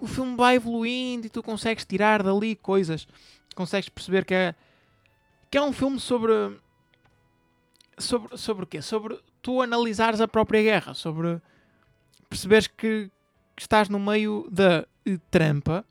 o 0.00 0.06
filme 0.06 0.36
vai 0.36 0.56
evoluindo 0.56 1.26
e 1.26 1.30
tu 1.30 1.42
consegues 1.42 1.84
tirar 1.84 2.22
dali 2.22 2.56
coisas. 2.56 3.06
Consegues 3.54 3.88
perceber 3.88 4.24
que 4.24 4.34
é, 4.34 4.54
que 5.50 5.58
é 5.58 5.62
um 5.62 5.72
filme 5.72 6.00
sobre. 6.00 6.32
Sobre, 7.96 8.36
sobre 8.36 8.64
o 8.64 8.66
quê? 8.66 8.82
Sobre 8.82 9.18
tu 9.40 9.62
analisares 9.62 10.20
a 10.20 10.26
própria 10.26 10.62
guerra. 10.62 10.94
Sobre 10.94 11.40
perceberes 12.28 12.66
que, 12.66 13.10
que 13.54 13.62
estás 13.62 13.88
no 13.88 14.00
meio 14.00 14.48
da 14.50 14.84
trampa 15.30 15.84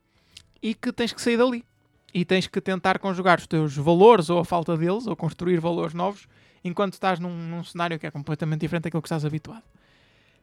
e 0.62 0.74
que 0.74 0.92
tens 0.92 1.12
que 1.12 1.22
sair 1.22 1.38
dali. 1.38 1.64
E 2.12 2.24
tens 2.24 2.46
que 2.46 2.60
tentar 2.60 2.98
conjugar 2.98 3.38
os 3.38 3.46
teus 3.46 3.76
valores 3.76 4.30
ou 4.30 4.38
a 4.38 4.44
falta 4.44 4.76
deles, 4.76 5.06
ou 5.06 5.16
construir 5.16 5.58
valores 5.58 5.94
novos, 5.94 6.28
enquanto 6.62 6.92
estás 6.92 7.18
num, 7.18 7.34
num 7.34 7.64
cenário 7.64 7.98
que 7.98 8.06
é 8.06 8.10
completamente 8.10 8.60
diferente 8.60 8.84
daquilo 8.84 9.02
que 9.02 9.08
estás 9.08 9.24
habituado. 9.24 9.64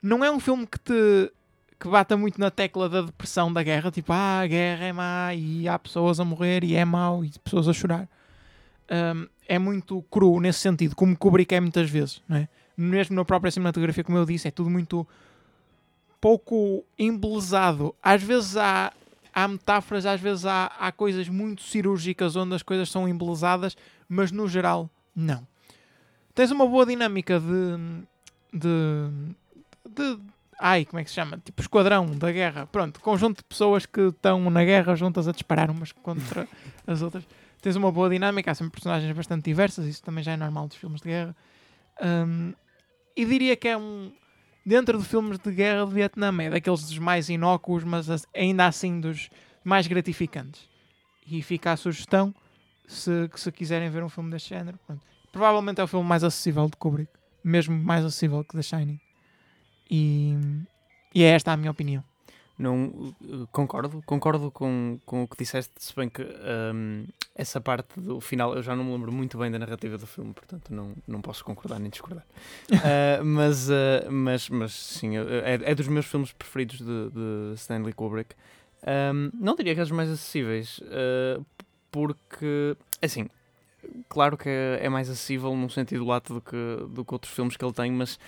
Não 0.01 0.25
é 0.25 0.29
um 0.29 0.39
filme 0.39 0.67
que 0.67 0.79
te 0.79 1.31
que 1.81 1.87
bata 1.89 2.15
muito 2.15 2.39
na 2.39 2.51
tecla 2.51 2.87
da 2.87 3.01
depressão 3.01 3.51
da 3.51 3.63
guerra, 3.63 3.89
tipo, 3.89 4.13
ah, 4.13 4.41
a 4.41 4.47
guerra 4.47 4.85
é 4.85 4.93
má 4.93 5.33
e 5.33 5.67
há 5.67 5.79
pessoas 5.79 6.19
a 6.19 6.23
morrer 6.23 6.63
e 6.63 6.75
é 6.75 6.85
mau 6.85 7.25
e 7.25 7.31
pessoas 7.43 7.67
a 7.67 7.73
chorar. 7.73 8.07
Um, 8.91 9.27
é 9.47 9.57
muito 9.57 10.03
cru 10.03 10.39
nesse 10.39 10.59
sentido, 10.59 10.95
como 10.95 11.17
Kubrick 11.17 11.55
é 11.55 11.59
muitas 11.59 11.89
vezes, 11.89 12.21
não 12.29 12.37
é? 12.37 12.47
Mesmo 12.77 13.15
na 13.15 13.25
própria 13.25 13.49
cinematografia, 13.49 14.03
como 14.03 14.15
eu 14.15 14.25
disse, 14.25 14.47
é 14.47 14.51
tudo 14.51 14.69
muito 14.69 15.07
pouco 16.19 16.85
embelezado. 16.99 17.95
Às 18.01 18.21
vezes 18.21 18.57
há, 18.57 18.93
há 19.33 19.47
metáforas, 19.47 20.05
às 20.05 20.21
vezes 20.21 20.45
há, 20.45 20.67
há 20.79 20.91
coisas 20.91 21.27
muito 21.29 21.63
cirúrgicas 21.63 22.35
onde 22.35 22.53
as 22.53 22.61
coisas 22.61 22.91
são 22.91 23.09
embelezadas, 23.09 23.75
mas 24.07 24.31
no 24.31 24.47
geral, 24.47 24.87
não. 25.15 25.47
Tens 26.35 26.51
uma 26.51 26.67
boa 26.67 26.85
dinâmica 26.85 27.39
de, 27.39 28.05
de, 28.53 29.09
de 29.89 30.30
ai, 30.61 30.85
como 30.85 30.99
é 30.99 31.03
que 31.03 31.09
se 31.09 31.15
chama? 31.15 31.39
Tipo 31.43 31.61
esquadrão 31.61 32.05
da 32.05 32.31
guerra. 32.31 32.67
Pronto, 32.67 32.99
conjunto 33.01 33.37
de 33.37 33.43
pessoas 33.43 33.85
que 33.87 33.99
estão 34.01 34.49
na 34.49 34.63
guerra 34.63 34.95
juntas 34.95 35.27
a 35.27 35.31
disparar 35.31 35.71
umas 35.71 35.91
contra 35.91 36.47
as 36.85 37.01
outras. 37.01 37.27
Tens 37.61 37.75
uma 37.75 37.91
boa 37.91 38.09
dinâmica, 38.09 38.51
há 38.51 38.55
sempre 38.55 38.73
personagens 38.73 39.11
bastante 39.15 39.43
diversas, 39.43 39.85
isso 39.85 40.03
também 40.03 40.23
já 40.23 40.33
é 40.33 40.37
normal 40.37 40.67
dos 40.67 40.77
filmes 40.77 41.01
de 41.01 41.09
guerra. 41.09 41.35
Um, 42.01 42.53
e 43.15 43.25
diria 43.25 43.55
que 43.55 43.67
é 43.67 43.77
um. 43.77 44.11
Dentro 44.63 44.99
de 44.99 45.05
filmes 45.05 45.39
de 45.39 45.51
guerra 45.51 45.87
de 45.87 45.93
Vietnã, 45.93 46.31
é 46.43 46.49
daqueles 46.51 46.81
dos 46.81 46.97
mais 46.99 47.29
inócuos, 47.29 47.83
mas 47.83 48.07
ainda 48.35 48.67
assim 48.67 48.99
dos 48.99 49.29
mais 49.63 49.87
gratificantes. 49.87 50.69
E 51.25 51.41
fica 51.41 51.71
a 51.71 51.77
sugestão, 51.77 52.33
se, 52.87 53.29
se 53.35 53.51
quiserem 53.51 53.89
ver 53.89 54.03
um 54.03 54.09
filme 54.09 54.29
deste 54.29 54.49
género. 54.49 54.77
Pronto. 54.85 55.01
Provavelmente 55.31 55.81
é 55.81 55.83
o 55.83 55.87
filme 55.87 56.07
mais 56.07 56.23
acessível 56.23 56.67
de 56.67 56.75
Kubrick, 56.77 57.11
mesmo 57.43 57.75
mais 57.75 58.05
acessível 58.05 58.43
que 58.43 58.55
The 58.55 58.61
Shining. 58.61 58.99
E, 59.91 60.37
e 61.13 61.21
é 61.21 61.27
esta 61.27 61.51
a 61.51 61.57
minha 61.57 61.69
opinião. 61.69 62.01
Não, 62.57 63.13
concordo, 63.51 64.03
concordo 64.05 64.51
com, 64.51 64.99
com 65.03 65.23
o 65.23 65.27
que 65.27 65.35
disseste, 65.35 65.73
se 65.77 65.95
bem 65.95 66.07
que 66.07 66.21
um, 66.21 67.05
essa 67.35 67.59
parte 67.59 67.99
do 67.99 68.21
final 68.21 68.55
eu 68.55 68.61
já 68.61 68.75
não 68.75 68.83
me 68.83 68.91
lembro 68.91 69.11
muito 69.11 69.35
bem 69.35 69.49
da 69.49 69.57
narrativa 69.57 69.97
do 69.97 70.05
filme, 70.05 70.31
portanto 70.31 70.71
não, 70.71 70.93
não 71.07 71.21
posso 71.21 71.43
concordar 71.43 71.79
nem 71.79 71.89
discordar. 71.89 72.23
uh, 72.71 73.23
mas, 73.25 73.67
uh, 73.67 74.11
mas, 74.11 74.47
mas 74.49 74.73
sim, 74.73 75.17
é, 75.17 75.71
é 75.71 75.75
dos 75.75 75.87
meus 75.87 76.05
filmes 76.05 76.31
preferidos 76.33 76.77
de, 76.77 77.09
de 77.09 77.53
Stanley 77.55 77.93
Kubrick. 77.93 78.35
Um, 78.83 79.31
não 79.33 79.55
diria 79.55 79.73
que 79.73 79.79
é 79.79 79.83
dos 79.83 79.91
mais 79.91 80.09
acessíveis, 80.09 80.79
uh, 80.79 81.43
porque, 81.91 82.77
assim, 83.01 83.27
claro 84.07 84.37
que 84.37 84.49
é, 84.49 84.79
é 84.83 84.89
mais 84.89 85.09
acessível 85.09 85.55
num 85.55 85.69
sentido 85.69 86.05
lato 86.05 86.35
do 86.35 86.41
que, 86.41 86.85
do 86.89 87.03
que 87.03 87.13
outros 87.13 87.33
filmes 87.33 87.57
que 87.57 87.65
ele 87.65 87.73
tem, 87.73 87.91
mas 87.91 88.19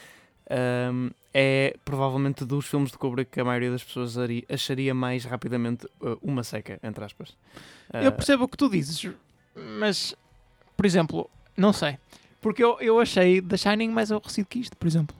um, 0.49 1.09
é 1.33 1.75
provavelmente 1.83 2.45
dos 2.45 2.65
filmes 2.65 2.91
de 2.91 2.97
Kubrick 2.97 3.31
que 3.31 3.39
a 3.39 3.45
maioria 3.45 3.71
das 3.71 3.83
pessoas 3.83 4.15
acharia 4.51 4.93
mais 4.93 5.25
rapidamente 5.25 5.85
uh, 6.01 6.17
uma 6.21 6.43
seca, 6.43 6.79
entre 6.83 7.03
aspas. 7.03 7.35
Eu 7.93 8.11
percebo 8.11 8.43
o 8.45 8.47
que 8.47 8.57
tu 8.57 8.69
dizes, 8.69 9.11
mas, 9.79 10.15
por 10.75 10.85
exemplo, 10.85 11.29
não 11.55 11.71
sei. 11.71 11.97
Porque 12.41 12.63
eu, 12.63 12.77
eu 12.81 12.99
achei 12.99 13.41
The 13.41 13.55
Shining 13.55 13.89
mais 13.89 14.11
aborrecido 14.11 14.47
que 14.47 14.59
isto, 14.59 14.75
por 14.75 14.87
exemplo. 14.87 15.15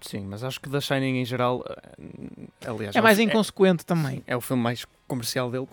Sim, 0.00 0.26
mas 0.26 0.42
acho 0.42 0.60
que 0.60 0.68
The 0.68 0.80
Shining 0.80 1.18
em 1.18 1.24
geral, 1.24 1.58
uh, 1.60 2.48
aliás... 2.66 2.96
É 2.96 3.00
mais 3.00 3.18
é, 3.18 3.22
inconsequente 3.22 3.84
também. 3.84 4.22
É 4.26 4.36
o 4.36 4.40
filme 4.40 4.62
mais 4.62 4.86
comercial 5.06 5.50
dele, 5.50 5.68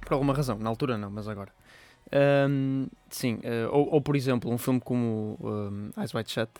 por 0.00 0.14
alguma 0.14 0.32
razão. 0.32 0.58
Na 0.58 0.70
altura 0.70 0.96
não, 0.96 1.10
mas 1.10 1.28
agora. 1.28 1.52
Um, 2.48 2.88
sim, 3.08 3.34
uh, 3.34 3.68
ou, 3.70 3.94
ou, 3.94 4.00
por 4.00 4.16
exemplo, 4.16 4.50
um 4.50 4.58
filme 4.58 4.80
como 4.80 5.38
um, 5.40 5.90
Eyes 5.98 6.14
Wide 6.14 6.30
Shut, 6.30 6.50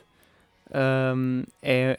um, 0.75 1.45
é, 1.63 1.99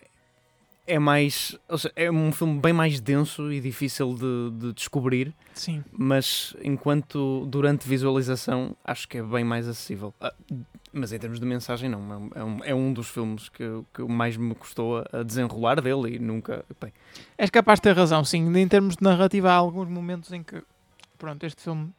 é 0.88 1.00
mais. 1.00 1.58
Seja, 1.70 1.92
é 1.96 2.12
um 2.12 2.32
filme 2.32 2.60
bem 2.60 2.74
mais 2.74 3.00
denso 3.00 3.52
e 3.52 3.60
difícil 3.60 4.14
de, 4.14 4.68
de, 4.68 4.74
descobrir. 4.74 5.34
Sim. 5.54 5.84
Mas 5.92 6.56
enquanto 6.64 7.46
durante 7.48 7.88
visualização 7.88 8.76
acho 8.84 9.08
que 9.08 9.18
é 9.18 9.24
bem 9.24 9.44
mais 9.44 9.68
acessível. 9.68 10.14
Ah, 10.20 10.34
mas 10.94 11.14
em 11.14 11.20
termos 11.20 11.40
de 11.40 11.46
mensagem, 11.46 11.90
não. 11.90 12.30
É 12.36 12.44
um, 12.44 12.64
é 12.66 12.76
um 12.76 12.92
dos 12.92 13.08
filmes 13.08 13.48
que, 13.48 13.64
que 13.94 14.04
mais 14.04 14.36
me 14.36 14.54
custou 14.54 15.04
a, 15.12 15.24
desenrolar 15.24 15.80
dele 15.82 16.16
e 16.16 16.20
nunca. 16.20 16.66
Bem. 16.80 16.92
És 17.38 17.50
capaz 17.50 17.80
de 17.80 17.84
ter 17.84 17.96
razão, 17.96 18.24
sim. 18.24 18.54
Em 18.58 18.68
termos 18.68 18.98
de 18.98 19.04
narrativa, 19.04 19.52
há 19.52 19.56
alguns 19.56 19.88
momentos 19.88 20.32
em 20.32 20.44
que. 20.44 20.62
Pronto, 21.18 21.46
este 21.46 21.62
filme 21.62 21.94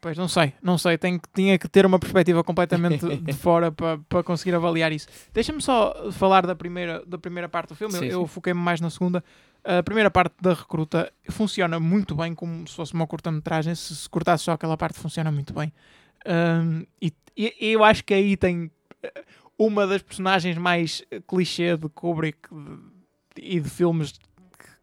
Pois 0.00 0.16
não 0.16 0.28
sei, 0.28 0.52
não 0.62 0.78
sei, 0.78 0.96
tenho, 0.96 1.20
tinha 1.34 1.58
que 1.58 1.68
ter 1.68 1.84
uma 1.84 1.98
perspectiva 1.98 2.44
completamente 2.44 3.04
de 3.18 3.32
fora 3.32 3.72
para 3.72 3.98
pa 4.08 4.22
conseguir 4.22 4.54
avaliar 4.54 4.92
isso. 4.92 5.08
Deixa-me 5.32 5.60
só 5.60 6.12
falar 6.12 6.46
da 6.46 6.54
primeira, 6.54 7.04
da 7.04 7.18
primeira 7.18 7.48
parte 7.48 7.70
do 7.70 7.74
filme, 7.74 7.94
sim, 7.94 8.04
eu, 8.04 8.20
eu 8.20 8.26
foquei-me 8.26 8.60
mais 8.60 8.80
na 8.80 8.90
segunda. 8.90 9.24
A 9.64 9.82
primeira 9.82 10.10
parte 10.10 10.34
da 10.40 10.54
recruta 10.54 11.12
funciona 11.30 11.80
muito 11.80 12.14
bem, 12.14 12.32
como 12.32 12.66
se 12.66 12.74
fosse 12.74 12.94
uma 12.94 13.06
curta-metragem. 13.06 13.74
Se, 13.74 13.94
se 13.94 14.08
cortasse 14.08 14.44
só 14.44 14.52
aquela 14.52 14.76
parte, 14.76 14.98
funciona 14.98 15.32
muito 15.32 15.52
bem. 15.52 15.72
Um, 16.26 16.86
e, 17.02 17.12
e, 17.36 17.54
eu 17.60 17.82
acho 17.82 18.04
que 18.04 18.14
aí 18.14 18.36
tem 18.36 18.70
eh, 19.02 19.24
uma 19.58 19.86
das 19.86 20.02
personagens 20.02 20.56
mais 20.56 21.02
clichê 21.26 21.76
de 21.76 21.88
Kubrick 21.88 22.48
de, 23.34 23.42
e 23.42 23.60
de 23.60 23.68
filmes 23.68 24.14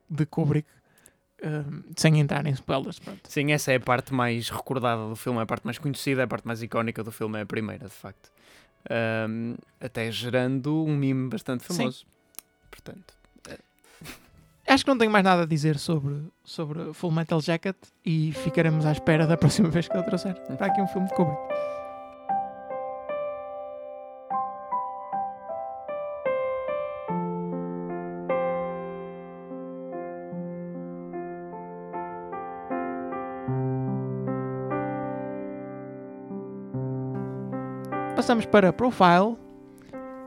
de 0.09 0.25
Kubrick 0.25 0.67
sem 1.95 2.19
entrar 2.19 2.45
em 2.45 2.51
spoilers. 2.51 2.99
Pronto. 2.99 3.21
Sim, 3.27 3.51
essa 3.51 3.71
é 3.71 3.75
a 3.75 3.79
parte 3.79 4.13
mais 4.13 4.49
recordada 4.49 5.07
do 5.07 5.15
filme, 5.15 5.39
é 5.39 5.43
a 5.43 5.45
parte 5.45 5.63
mais 5.65 5.77
conhecida, 5.77 6.21
é 6.21 6.23
a 6.25 6.27
parte 6.27 6.45
mais 6.45 6.61
icónica 6.61 7.03
do 7.03 7.11
filme, 7.11 7.39
é 7.39 7.41
a 7.41 7.45
primeira, 7.45 7.85
de 7.85 7.93
facto. 7.93 8.31
Um, 9.29 9.55
até 9.79 10.11
gerando 10.11 10.85
um 10.85 10.95
meme 10.95 11.29
bastante 11.29 11.63
Sim. 11.65 11.77
famoso. 11.77 12.05
Portanto, 12.69 13.15
Acho 14.67 14.83
que 14.83 14.89
não 14.89 14.97
tenho 14.97 15.11
mais 15.11 15.23
nada 15.23 15.43
a 15.43 15.45
dizer 15.45 15.77
sobre, 15.77 16.23
sobre 16.43 16.91
Full 16.93 17.11
Metal 17.11 17.39
Jacket 17.39 17.75
e 18.03 18.31
ficaremos 18.33 18.85
à 18.85 18.91
espera 18.91 19.27
da 19.27 19.37
próxima 19.37 19.69
vez 19.69 19.87
que 19.87 19.95
eu 19.95 20.03
trouxer 20.03 20.33
para 20.57 20.67
aqui 20.67 20.81
um 20.81 20.87
filme 20.87 21.07
de 21.07 21.13
Kubrick. 21.13 21.74
Passamos 38.25 38.47
para 38.47 38.73
Profile 38.73 39.37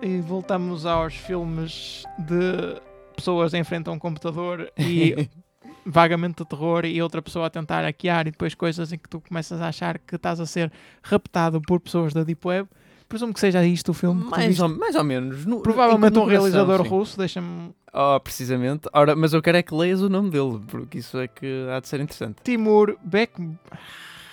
e 0.00 0.20
voltamos 0.20 0.87
aos 0.87 1.16
filmes 1.16 2.04
de 2.16 2.80
pessoas 3.16 3.52
a 3.52 3.90
um 3.90 3.98
computador 3.98 4.70
e 4.78 5.28
vagamente 5.84 6.44
de 6.44 6.48
terror 6.48 6.84
e 6.84 7.02
outra 7.02 7.20
pessoa 7.20 7.46
a 7.46 7.50
tentar 7.50 7.82
hackear 7.82 8.28
e 8.28 8.30
depois 8.30 8.54
coisas 8.54 8.92
em 8.92 8.98
que 8.98 9.08
tu 9.08 9.20
começas 9.20 9.61
a 9.61 9.66
achar 9.66 9.98
que 9.98 10.14
estás 10.14 10.38
a 10.38 10.46
ser 10.46 10.70
raptado 11.02 11.61
por 11.61 11.80
pessoas 11.80 12.14
da 12.14 12.22
Deep 12.22 12.46
Web. 12.46 12.68
Presumo 13.08 13.34
que 13.34 13.40
seja 13.40 13.66
isto 13.66 13.88
o 13.88 13.94
filme. 13.94 14.22
mais 14.26 14.61
ou, 14.61 14.68
mais 14.68 14.94
ou 14.94 15.02
menos. 15.02 15.44
no- 15.44 15.61
Provavelmente 15.61 16.16
um 16.20 16.24
realizador 16.24 16.84
sim. 16.84 16.88
russo, 16.88 17.18
deixa-me. 17.18 17.74
Oh, 17.92 18.20
precisamente. 18.20 18.88
Ora, 18.92 19.16
mas 19.16 19.32
eu 19.32 19.42
quero 19.42 19.58
é 19.58 19.62
que 19.64 19.74
leias 19.74 20.00
o 20.02 20.08
nome 20.08 20.30
dele, 20.30 20.61
porque 20.68 20.98
isso 20.98 21.18
é 21.18 21.26
que 21.26 21.66
há 21.68 21.80
de 21.80 21.88
ser 21.88 21.98
interessante. 21.98 22.37
Timur 22.44 22.96
Bek. 23.02 23.32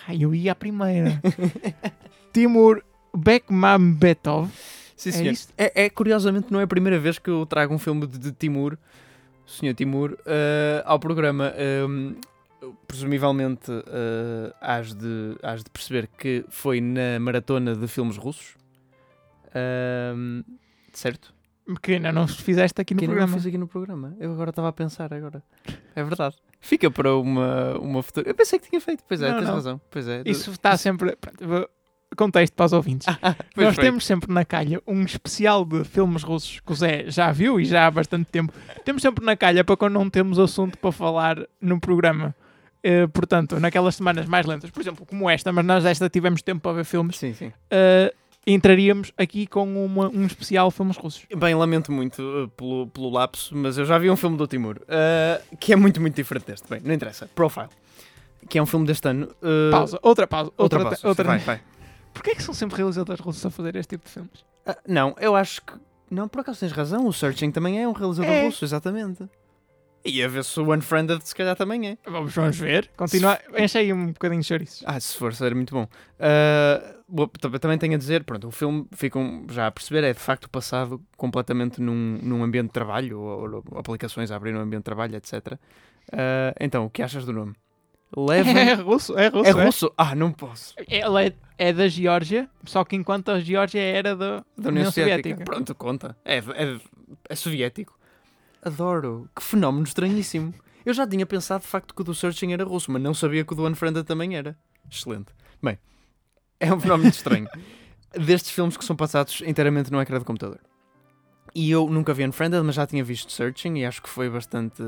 Ai, 0.08 0.24
eu 0.24 0.36
ia 0.36 0.52
à 0.52 0.56
primeira. 0.56 1.20
Timur 2.32 2.84
Bekmambetov. 3.18 4.50
Sim, 4.96 5.10
É 5.10 5.12
senhor. 5.12 5.32
isto? 5.34 5.54
É, 5.58 5.86
é, 5.86 5.90
curiosamente, 5.90 6.48
não 6.52 6.60
é 6.60 6.64
a 6.64 6.68
primeira 6.68 7.00
vez 7.00 7.20
que 7.20 7.30
eu 7.30 7.46
trago 7.46 7.74
um 7.74 7.80
filme 7.80 8.08
de, 8.08 8.18
de 8.18 8.32
Timur, 8.32 8.78
o 9.46 9.50
Sr. 9.50 9.74
Timur, 9.76 10.18
eh, 10.26 10.82
ao 10.86 10.98
programa. 11.00 11.54
Ehm, 11.58 12.14
presumivelmente, 12.88 13.70
eh, 13.72 14.54
hás, 14.62 14.94
de, 14.94 15.36
hás 15.44 15.64
de 15.64 15.70
perceber 15.70 16.08
que 16.18 16.44
foi 16.50 16.82
na 16.82 17.20
maratona 17.20 17.76
de 17.76 17.88
filmes 17.88 18.18
russos. 18.18 18.56
Ehm, 19.54 20.42
certo? 20.94 21.34
Que 21.82 21.94
ainda 21.94 22.12
não 22.12 22.28
fizeste 22.28 22.80
aqui 22.82 22.94
no 22.94 23.00
que 23.00 23.06
ainda 23.06 23.14
não 23.14 23.20
programa. 23.22 23.38
fiz 23.38 23.48
aqui 23.48 23.58
no 23.58 23.68
programa. 23.68 24.16
Eu 24.20 24.32
agora 24.32 24.50
estava 24.52 24.68
a 24.70 24.74
pensar 24.74 25.12
agora. 25.14 25.42
É 25.96 26.04
verdade. 26.04 26.36
Fica 26.60 26.90
para 26.92 27.16
uma, 27.16 27.78
uma 27.80 28.04
futura. 28.04 28.30
Eu 28.30 28.36
pensei 28.36 28.60
que 28.60 28.70
tinha 28.70 28.80
feito. 28.82 29.04
Pois 29.08 29.22
é, 29.22 29.30
Não, 29.30 29.38
tens 29.40 29.48
não. 29.48 29.54
razão. 29.56 29.82
Pois 29.90 30.08
é. 30.08 30.22
Isso 30.26 30.52
está 30.52 30.78
sempre. 30.78 31.18
Contexto 32.16 32.54
para 32.54 32.66
os 32.66 32.74
ouvintes. 32.74 33.08
Pois 33.54 33.68
Nós 33.68 33.76
foi. 33.76 33.84
temos 33.84 34.06
sempre 34.06 34.32
na 34.34 34.44
calha 34.44 34.82
um 34.88 35.04
especial 35.04 35.64
de 35.66 35.84
filmes 35.84 36.24
russos 36.24 36.60
que 36.60 36.72
o 36.72 36.76
Zé 36.76 37.06
já 37.08 37.32
viu 37.32 37.60
e 37.60 37.66
já 37.66 37.86
há 37.88 37.92
bastante 37.92 38.26
tempo. 38.32 38.52
Temos 38.84 39.02
sempre 39.02 39.24
na 39.26 39.36
calha 39.36 39.64
para 39.64 39.78
quando 39.78 39.94
não 39.94 40.10
temos 40.10 40.40
assunto 40.40 40.78
para 40.78 40.92
falar 40.92 41.38
no 41.62 41.80
programa. 41.80 42.36
Eh, 42.84 43.08
portanto, 43.08 43.60
naquelas 43.60 43.96
semanas 43.96 44.26
mais 44.28 44.46
lentas, 44.46 44.70
por 44.70 44.80
exemplo, 44.82 45.06
como 45.06 45.30
esta, 45.30 45.52
mas 45.52 45.66
nós 45.66 45.86
esta 45.86 46.10
tivemos 46.10 46.42
tempo 46.42 46.62
para 46.62 46.74
ver 46.74 46.84
filmes, 46.86 47.18
Sim, 47.18 47.34
sim. 47.34 47.52
eh, 47.72 48.14
entraríamos 48.46 49.12
aqui 49.18 49.48
com 49.48 49.84
uma- 49.86 50.08
um 50.10 50.26
especial 50.26 50.70
filmes 50.70 50.96
russos. 50.98 51.24
Bem, 51.36 51.56
lamento 51.56 51.92
muito 51.92 52.22
uh, 52.22 52.48
pelo, 52.50 52.86
pelo 52.88 53.10
lapso, 53.10 53.56
mas 53.56 53.78
eu 53.78 53.86
já 53.86 53.98
vi 53.98 54.08
um 54.10 54.16
filme 54.16 54.38
do 54.38 54.46
Timur 54.46 54.78
uh, 54.84 55.58
que 55.58 55.74
é 55.74 55.76
muito, 55.76 56.00
muito 56.00 56.16
diferente 56.16 56.46
deste. 56.46 56.70
Bem, 56.70 56.80
não 56.84 56.94
interessa. 56.94 57.28
Profile. 57.34 57.70
Que 58.48 58.60
é 58.60 58.62
um 58.62 58.68
filme 58.68 58.86
deste 58.86 59.08
ano. 59.08 59.28
uh, 59.42 59.72
Pausa, 59.72 59.98
outra 60.04 60.28
pausa, 60.28 60.52
Outra, 60.56 60.78
outra. 60.80 60.90
pausa. 60.92 61.08
outra, 61.08 61.24
Vai, 61.24 61.40
vai. 61.40 61.60
Porquê 62.16 62.32
é 62.32 62.36
que 62.36 62.42
são 62.42 62.54
sempre 62.54 62.78
realizadores 62.78 63.22
russos 63.22 63.46
a 63.46 63.52
fazer 63.52 63.76
este 63.76 63.90
tipo 63.90 64.06
de 64.06 64.12
filmes? 64.12 64.46
Ah, 64.66 64.78
não, 64.88 65.14
eu 65.20 65.36
acho 65.36 65.62
que. 65.62 65.74
Não, 66.10 66.28
por 66.30 66.40
acaso 66.40 66.62
tens 66.62 66.72
razão. 66.72 67.06
O 67.06 67.12
Searching 67.14 67.52
também 67.52 67.82
é 67.82 67.88
um 67.88 67.92
realizador 67.92 68.32
É. 68.32 68.46
russo, 68.46 68.64
exatamente. 68.64 69.30
E 70.06 70.24
a 70.24 70.28
ver 70.28 70.44
se 70.46 70.60
o 70.60 70.74
Unfriended 70.74 71.20
se 71.28 71.36
calhar 71.36 71.56
também 71.56 71.90
é. 71.90 71.98
Vamos, 72.08 72.34
vamos 72.34 72.58
ver. 72.58 72.90
Continua. 72.96 73.38
Enche 73.58 73.80
aí 73.80 73.92
um 73.92 74.14
bocadinho 74.14 74.40
de 74.40 74.48
chouriços. 74.48 74.84
Ah, 74.86 75.00
se 75.00 75.18
for, 75.18 75.34
seria 75.34 75.56
muito 75.56 75.74
bom. 75.74 75.88
Uh, 76.20 77.28
também 77.60 77.78
tenho 77.78 77.96
a 77.96 77.98
dizer, 77.98 78.24
pronto, 78.24 78.48
o 78.48 78.52
filme, 78.52 78.88
ficam 78.94 79.46
já 79.50 79.66
a 79.68 79.72
perceber, 79.72 80.04
é 80.04 80.14
de 80.14 80.20
facto 80.20 80.48
passado 80.50 81.02
completamente 81.18 81.82
num, 81.82 82.20
num 82.22 82.44
ambiente 82.44 82.68
de 82.68 82.74
trabalho, 82.74 83.20
ou, 83.20 83.64
ou 83.72 83.80
aplicações 83.80 84.30
a 84.32 84.36
abrir 84.36 84.54
no 84.54 84.60
ambiente 84.60 84.82
de 84.82 84.86
trabalho, 84.86 85.16
etc. 85.16 85.54
Uh, 85.54 86.54
então, 86.60 86.86
o 86.86 86.90
que 86.90 87.02
achas 87.02 87.26
do 87.26 87.34
nome? 87.34 87.56
Leva... 88.16 88.50
É 88.50 88.74
russo, 88.74 89.18
é 89.18 89.28
russo. 89.28 89.50
É 89.50 89.52
russo? 89.52 89.94
Ah, 89.98 90.16
não 90.16 90.32
posso. 90.32 90.74
Ela 90.88 91.26
é, 91.26 91.34
é 91.58 91.74
da 91.74 91.88
Geórgia, 91.88 92.50
só 92.66 92.86
que 92.86 92.96
enquanto 92.96 93.30
a 93.30 93.40
Geórgia 93.42 93.82
era 93.82 94.16
da, 94.16 94.46
Da 94.58 94.70
União 94.70 94.90
Soviética. 94.90 95.44
Pronto, 95.44 95.76
conta. 95.76 96.16
É, 96.24 96.38
é, 96.38 96.80
é 97.30 97.36
soviético. 97.36 97.98
Adoro. 98.62 99.30
Que 99.36 99.44
fenómeno 99.44 99.86
estranhíssimo. 99.86 100.54
Eu 100.86 100.94
já 100.94 101.06
tinha 101.06 101.26
pensado 101.26 101.62
de 101.62 101.68
facto 101.68 101.94
que 101.94 102.02
o 102.02 102.04
do 102.04 102.16
Searching 102.16 102.54
era 102.54 102.64
russo, 102.64 102.92
mas 102.92 103.02
não 103.02 103.14
sabia 103.14 103.44
que 103.44 103.52
o 103.52 103.56
do 103.56 103.68
Unfriended 103.68 104.06
também 104.06 104.38
era. 104.38 104.58
Excelente. 104.90 105.34
Bem, 105.62 105.78
é 106.60 106.74
um 106.74 106.80
fenómeno 106.80 107.10
estranho. 107.10 107.50
Destes 108.14 108.52
filmes 108.52 108.78
que 108.78 108.86
são 108.86 108.96
passados 108.96 109.42
inteiramente 109.42 109.92
no 109.92 110.00
ecrã 110.00 110.20
de 110.20 110.26
computador. 110.26 110.60
E 111.58 111.72
eu 111.72 111.90
nunca 111.90 112.14
vi 112.14 112.26
Unfriended, 112.28 112.62
mas 112.64 112.76
já 112.76 112.86
tinha 112.86 113.02
visto 113.02 113.32
Searching 113.32 113.78
e 113.78 113.86
acho 113.86 114.02
que 114.02 114.10
foi 114.10 114.30
bastante. 114.30 114.84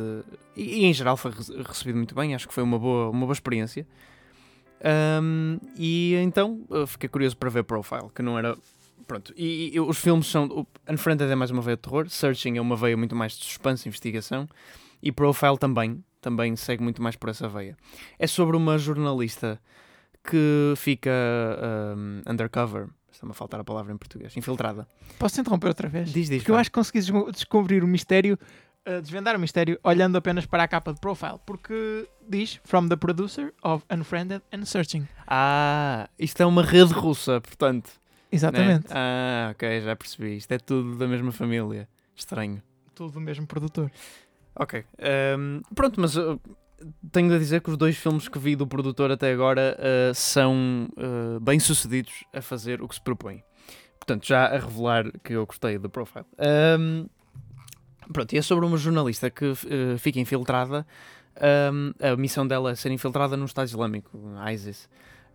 E, 0.54 0.82
e 0.82 0.86
em 0.86 0.94
geral 0.94 1.16
foi 1.16 1.32
re- 1.32 1.64
recebido 1.64 1.96
muito 1.96 2.14
bem, 2.14 2.36
acho 2.36 2.46
que 2.46 2.54
foi 2.54 2.62
uma 2.62 2.78
boa, 2.78 3.10
uma 3.10 3.22
boa 3.22 3.32
experiência. 3.32 3.88
Ahm, 4.84 5.58
e 5.78 6.14
então 6.16 6.62
fiquei 6.88 7.08
curioso 7.10 7.38
para 7.38 7.50
ver 7.50 7.64
Profile, 7.64 8.10
que 8.14 8.22
não 8.22 8.38
era. 8.38 8.58
Pronto, 9.08 9.34
e, 9.38 9.72
e 9.74 9.80
os 9.80 9.98
filmes 9.98 10.28
são. 10.28 10.68
Unfriended 10.90 11.32
é 11.32 11.36
mais 11.36 11.52
uma 11.52 11.62
veia 11.62 11.78
de 11.78 11.84
terror, 11.84 12.10
Searching 12.10 12.58
é 12.58 12.62
uma 12.62 12.76
veia 12.76 12.98
muito 12.98 13.16
mais 13.16 13.32
de 13.38 13.46
suspense 13.46 13.88
investigação, 13.88 14.48
e 15.02 15.10
Profile 15.10 15.58
também, 15.58 16.04
também 16.20 16.54
segue 16.58 16.84
muito 16.84 17.02
mais 17.02 17.16
por 17.16 17.30
essa 17.30 17.48
veia. 17.48 17.78
É 18.20 18.28
sobre 18.28 18.58
uma 18.58 18.78
jornalista 18.78 19.58
que 20.30 20.74
fica 20.76 21.10
ahm, 21.62 22.22
undercover, 22.30 22.90
está-me 23.18 23.32
a 23.32 23.34
faltar 23.34 23.60
a 23.60 23.64
palavra 23.64 23.92
em 23.94 23.98
português, 23.98 24.36
infiltrada. 24.38 24.88
Posso 25.20 25.40
interromper 25.42 25.68
outra 25.68 25.90
vez? 25.90 26.12
Diz, 26.12 26.30
diz. 26.30 26.40
Porque 26.40 26.52
eu 26.52 26.56
vai. 26.56 26.62
acho 26.62 26.70
que 26.70 26.76
consegui 26.76 27.00
desco- 27.00 27.32
descobrir 27.32 27.84
o 27.84 27.88
mistério, 27.88 28.38
uh, 28.88 29.02
desvendar 29.02 29.36
o 29.36 29.40
mistério, 29.40 29.80
olhando 29.84 30.18
apenas 30.18 30.46
para 30.46 30.64
a 30.64 30.68
capa 30.68 30.94
de 30.94 31.00
profile. 31.00 31.40
Porque 31.46 32.08
diz: 32.28 32.60
From 32.64 32.88
the 32.88 32.96
producer 32.96 33.54
of 33.64 33.84
Unfriended 33.92 34.42
and 34.54 34.66
Searching. 34.66 35.08
Ah, 35.28 36.10
isto 36.18 36.42
é 36.42 36.46
uma 36.46 36.64
rede 36.64 36.94
russa, 36.94 37.42
portanto. 37.42 37.88
né? 37.90 37.92
Exatamente. 38.32 38.88
Ah, 38.92 39.50
ok, 39.52 39.82
já 39.82 39.96
percebi. 39.96 40.38
Isto 40.38 40.52
é 40.54 40.58
tudo 40.60 40.96
da 40.98 41.08
mesma 41.08 41.32
família. 41.32 41.88
Estranho. 42.16 42.62
Tudo 42.96 43.14
do 43.14 43.22
mesmo 43.22 43.46
produtor. 43.48 43.92
Ok. 44.56 44.84
ehm, 44.98 45.62
pronto, 45.76 46.02
mas 46.02 46.16
uh, 46.18 46.40
tenho 47.12 47.30
de 47.30 47.40
dizer 47.40 47.62
que 47.62 47.70
os 47.70 47.78
dois 47.78 47.98
filmes 47.98 48.28
que 48.28 48.38
vi 48.38 48.56
do 48.56 48.68
produtor 48.68 49.12
até 49.12 49.32
agora 49.32 49.78
uh, 49.80 50.14
são 50.14 50.88
uh, 50.98 51.40
bem 51.40 51.60
sucedidos 51.60 52.24
a 52.34 52.42
fazer 52.42 52.82
o 52.82 52.88
que 52.88 52.96
se 52.96 53.02
propõe. 53.02 53.44
Portanto, 54.00 54.26
já 54.26 54.46
a 54.46 54.58
revelar 54.58 55.12
que 55.24 55.34
eu 55.34 55.46
gostei 55.46 55.78
do 55.78 55.90
Profile. 55.90 56.26
Ehm, 56.38 57.08
pronto, 58.14 58.32
e 58.34 58.38
é 58.38 58.42
sobre 58.42 58.66
uma 58.66 58.78
jornalista 58.78 59.30
que 59.30 59.46
uh, 59.46 59.58
fica 59.98 60.18
infiltrada. 60.20 60.88
ehm, 61.36 61.92
a 62.00 62.16
missão 62.16 62.48
dela 62.48 62.72
é 62.72 62.76
ser 62.76 62.90
infiltrada 62.92 63.36
no 63.36 63.44
Estado 63.44 63.68
Islâmico, 63.68 64.18
ISIS. 64.50 64.88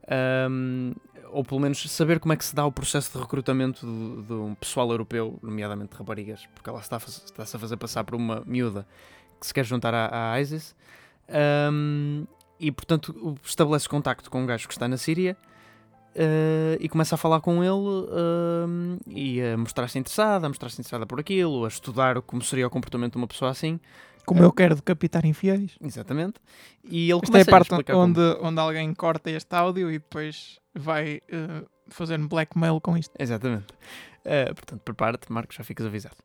Ehm, 0.09 0.94
ou 1.31 1.44
pelo 1.44 1.61
menos 1.61 1.83
saber 1.90 2.18
como 2.18 2.33
é 2.33 2.37
que 2.37 2.44
se 2.44 2.55
dá 2.55 2.64
o 2.64 2.72
processo 2.72 3.12
de 3.12 3.18
recrutamento 3.18 3.85
do, 3.85 4.22
do 4.22 4.57
pessoal 4.57 4.90
europeu, 4.90 5.38
nomeadamente 5.42 5.94
raparigas, 5.96 6.46
porque 6.55 6.70
ela 6.70 6.81
está 6.81 6.96
está-se 6.96 7.57
a 7.57 7.59
fazer 7.59 7.76
passar 7.76 8.05
por 8.05 8.14
uma 8.14 8.42
miúda 8.46 8.87
que 9.40 9.46
se 9.46 9.52
quer 9.52 9.64
juntar 9.64 9.92
à, 9.92 10.33
à 10.33 10.40
ISIS. 10.40 10.74
Ahm, 11.29 12.25
e 12.61 12.71
portanto 12.71 13.37
estabelece 13.45 13.89
contacto 13.89 14.31
com 14.31 14.43
um 14.43 14.47
gajo 14.47 14.69
que 14.69 14.75
está 14.75 14.87
na 14.87 14.97
Síria 14.97 15.37
ah, 16.17 16.77
e 16.79 16.89
começa 16.89 17.15
a 17.15 17.19
falar 17.19 17.41
com 17.41 17.63
ele 17.63 18.09
ahm, 18.13 18.99
e 19.07 19.41
a 19.43 19.57
mostrar-se 19.57 19.99
interessada, 19.99 20.47
a 20.47 20.49
mostrar-se 20.49 20.77
interessada 20.77 21.07
por 21.07 21.19
aquilo, 21.19 21.65
a 21.65 21.69
estudar 21.69 22.21
como 22.23 22.43
seria 22.43 22.67
o 22.67 22.71
comportamento 22.71 23.13
de 23.13 23.19
uma 23.19 23.27
pessoa 23.27 23.51
assim. 23.51 23.81
Como 24.25 24.41
eu 24.43 24.53
quero 24.53 24.77
decapitar 24.77 25.27
infiéis. 25.27 25.77
Exatamente. 25.83 26.35
E 26.85 27.11
ele 27.11 27.21
Esta 27.25 27.41
é 27.41 27.45
começa 27.45 27.51
a 27.51 27.53
parte 27.53 27.93
onde, 27.93 28.35
como. 28.35 28.49
onde 28.49 28.61
alguém 28.61 28.95
corta 28.95 29.31
este 29.31 29.53
áudio 29.57 29.91
e 29.91 29.99
depois 29.99 30.61
vai 30.73 31.17
uh, 31.17 31.69
fazer 31.89 32.19
blackmail 32.19 32.81
com 32.81 32.97
isto. 32.97 33.13
Exatamente. 33.19 33.75
Ah, 34.25 34.55
portanto, 34.55 34.81
prepara-te, 34.81 35.31
Marcos, 35.33 35.57
já 35.57 35.65
ficas 35.65 35.87
avisado. 35.87 36.17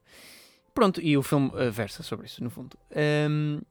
Pronto, 0.73 1.01
e 1.01 1.17
o 1.17 1.23
filme 1.23 1.51
ah, 1.55 1.69
versa 1.69 2.03
sobre 2.03 2.27
isso, 2.27 2.43
no 2.43 2.49
fundo. 2.49 2.77
Ahm, 2.95 3.61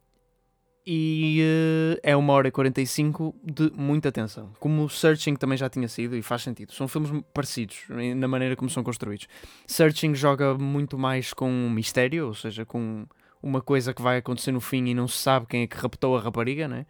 e 0.86 1.40
eh, 1.42 2.10
é 2.12 2.16
uma 2.16 2.32
hora 2.32 2.46
e 2.46 2.50
45 2.52 3.34
de 3.42 3.72
muita 3.74 4.12
tensão. 4.12 4.52
Como 4.60 4.84
o 4.84 4.88
Searching 4.88 5.34
também 5.34 5.58
já 5.58 5.68
tinha 5.68 5.88
sido, 5.88 6.16
e 6.16 6.22
faz 6.22 6.42
sentido. 6.42 6.72
São 6.72 6.86
filmes 6.86 7.10
parecidos 7.34 7.78
na 7.88 8.28
maneira 8.28 8.54
como 8.54 8.70
são 8.70 8.84
construídos. 8.84 9.26
Searching 9.66 10.14
joga 10.14 10.54
muito 10.54 10.96
mais 10.96 11.32
com 11.32 11.50
um 11.50 11.68
mistério, 11.68 12.28
ou 12.28 12.34
seja, 12.34 12.64
com 12.64 13.04
uma 13.42 13.60
coisa 13.60 13.92
que 13.92 14.00
vai 14.00 14.18
acontecer 14.18 14.52
no 14.52 14.60
fim 14.60 14.86
e 14.86 14.94
não 14.94 15.08
se 15.08 15.18
sabe 15.18 15.46
quem 15.46 15.62
é 15.62 15.66
que 15.66 15.76
raptou 15.76 16.16
a 16.16 16.20
rapariga, 16.20 16.68
né? 16.68 16.86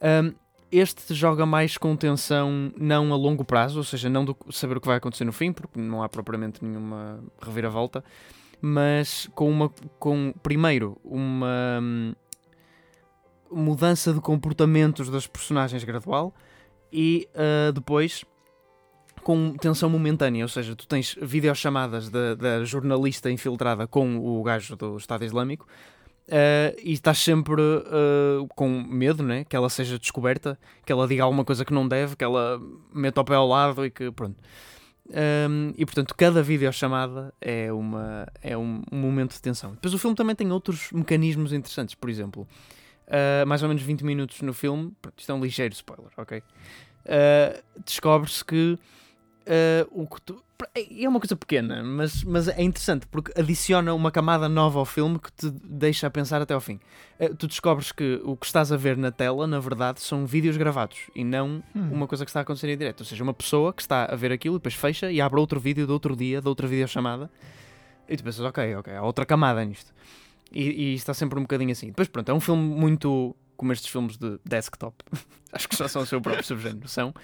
Ahm, 0.00 0.34
este 0.70 1.14
joga 1.14 1.46
mais 1.46 1.78
com 1.78 1.96
tensão 1.96 2.72
não 2.76 3.12
a 3.12 3.16
longo 3.16 3.44
prazo, 3.44 3.78
ou 3.78 3.84
seja, 3.84 4.10
não 4.10 4.24
do 4.24 4.36
saber 4.50 4.76
o 4.76 4.80
que 4.80 4.86
vai 4.86 4.96
acontecer 4.96 5.24
no 5.24 5.32
fim, 5.32 5.52
porque 5.52 5.80
não 5.80 6.02
há 6.02 6.08
propriamente 6.08 6.64
nenhuma 6.64 7.22
reviravolta, 7.40 8.04
mas 8.60 9.28
com 9.34 9.50
uma 9.50 9.68
com 9.98 10.32
primeiro 10.42 10.98
uma 11.04 11.78
hum, 11.82 12.14
mudança 13.52 14.12
de 14.12 14.20
comportamentos 14.20 15.08
das 15.08 15.26
personagens 15.26 15.84
gradual 15.84 16.34
e 16.92 17.28
uh, 17.34 17.72
depois 17.72 18.24
com 19.22 19.54
tensão 19.54 19.88
momentânea, 19.88 20.44
ou 20.44 20.48
seja, 20.48 20.74
tu 20.74 20.86
tens 20.86 21.16
videochamadas 21.20 22.10
da, 22.10 22.64
jornalista 22.64 23.30
infiltrada 23.30 23.86
com 23.86 24.18
o 24.18 24.42
gajo 24.42 24.74
do 24.74 24.96
Estado 24.96 25.24
Islâmico 25.24 25.66
uh, 26.28 26.76
e 26.82 26.92
estás 26.92 27.18
sempre 27.18 27.62
uh, 27.62 28.46
com 28.56 28.68
medo, 28.68 29.22
né? 29.22 29.44
Que 29.44 29.54
ela 29.54 29.68
seja 29.68 29.98
descoberta, 29.98 30.58
que 30.84 30.92
ela 30.92 31.06
diga 31.06 31.22
alguma 31.22 31.44
coisa 31.44 31.64
que 31.64 31.72
não 31.72 31.86
deve, 31.86 32.16
que 32.16 32.24
ela 32.24 32.60
meta 32.92 33.20
o 33.20 33.24
pé 33.24 33.34
ao 33.34 33.46
lado 33.46 33.86
e 33.86 33.90
que 33.90 34.10
pronto. 34.10 34.36
Um, 35.08 35.74
e 35.76 35.84
portanto, 35.84 36.14
cada 36.16 36.42
videochamada 36.42 37.34
é, 37.40 37.72
uma, 37.72 38.26
é 38.40 38.56
um, 38.56 38.82
um, 38.90 38.96
momento 38.96 39.32
de 39.32 39.42
tensão. 39.42 39.72
Depois, 39.72 39.92
o 39.92 39.98
filme 39.98 40.16
também 40.16 40.34
tem 40.34 40.50
outros 40.50 40.90
mecanismos 40.92 41.52
interessantes. 41.52 41.94
Por 41.94 42.08
exemplo, 42.08 42.46
uh, 43.12 43.46
mais 43.46 43.62
ou 43.62 43.68
menos 43.68 43.82
20 43.82 44.04
minutos 44.04 44.40
no 44.42 44.54
filme, 44.54 44.92
isto 45.16 45.30
é 45.30 45.34
um 45.34 45.40
ligeiro 45.40 45.74
spoiler, 45.74 46.10
ok? 46.16 46.38
Uh, 46.38 47.82
descobre-se 47.84 48.44
que 48.44 48.78
uh, 49.46 49.88
o 49.90 50.06
que 50.06 50.20
tu, 50.22 50.42
é 50.74 51.08
uma 51.08 51.20
coisa 51.20 51.36
pequena, 51.36 51.82
mas, 51.82 52.22
mas 52.24 52.48
é 52.48 52.62
interessante 52.62 53.06
porque 53.08 53.32
adiciona 53.38 53.92
uma 53.92 54.10
camada 54.10 54.48
nova 54.48 54.78
ao 54.78 54.84
filme 54.84 55.18
que 55.18 55.32
te 55.32 55.50
deixa 55.50 56.06
a 56.06 56.10
pensar 56.10 56.40
até 56.40 56.54
ao 56.54 56.60
fim. 56.60 56.78
Tu 57.36 57.48
descobres 57.48 57.90
que 57.90 58.20
o 58.24 58.36
que 58.36 58.46
estás 58.46 58.70
a 58.70 58.76
ver 58.76 58.96
na 58.96 59.10
tela, 59.10 59.46
na 59.46 59.58
verdade, 59.58 60.00
são 60.00 60.24
vídeos 60.24 60.56
gravados 60.56 61.10
e 61.16 61.24
não 61.24 61.62
hum. 61.74 61.90
uma 61.92 62.06
coisa 62.06 62.24
que 62.24 62.30
está 62.30 62.40
a 62.40 62.42
acontecer 62.42 62.68
em 62.68 62.76
direto. 62.76 63.00
Ou 63.00 63.06
seja, 63.06 63.24
uma 63.24 63.34
pessoa 63.34 63.72
que 63.72 63.82
está 63.82 64.04
a 64.04 64.14
ver 64.14 64.30
aquilo 64.30 64.54
e 64.54 64.58
depois 64.58 64.74
fecha 64.74 65.10
e 65.10 65.20
abre 65.20 65.40
outro 65.40 65.58
vídeo 65.58 65.84
de 65.84 65.92
outro 65.92 66.14
dia, 66.14 66.40
de 66.40 66.48
outra 66.48 66.68
videochamada 66.68 67.28
e 68.08 68.16
tu 68.16 68.24
pensas, 68.24 68.44
ok, 68.44 68.76
ok, 68.76 68.94
há 68.94 69.02
outra 69.02 69.24
camada 69.24 69.64
nisto. 69.64 69.92
E, 70.52 70.92
e 70.92 70.94
está 70.94 71.14
sempre 71.14 71.38
um 71.38 71.42
bocadinho 71.42 71.72
assim. 71.72 71.88
Depois, 71.88 72.08
pronto, 72.08 72.28
é 72.28 72.34
um 72.34 72.40
filme 72.40 72.62
muito 72.62 73.34
como 73.56 73.72
estes 73.72 73.90
filmes 73.90 74.16
de 74.16 74.40
desktop. 74.44 74.96
Acho 75.52 75.68
que 75.68 75.76
já 75.76 75.86
são 75.86 76.02
o 76.02 76.06
seu 76.06 76.20
próprio 76.20 76.44
subgénero. 76.44 76.88
São 76.88 77.14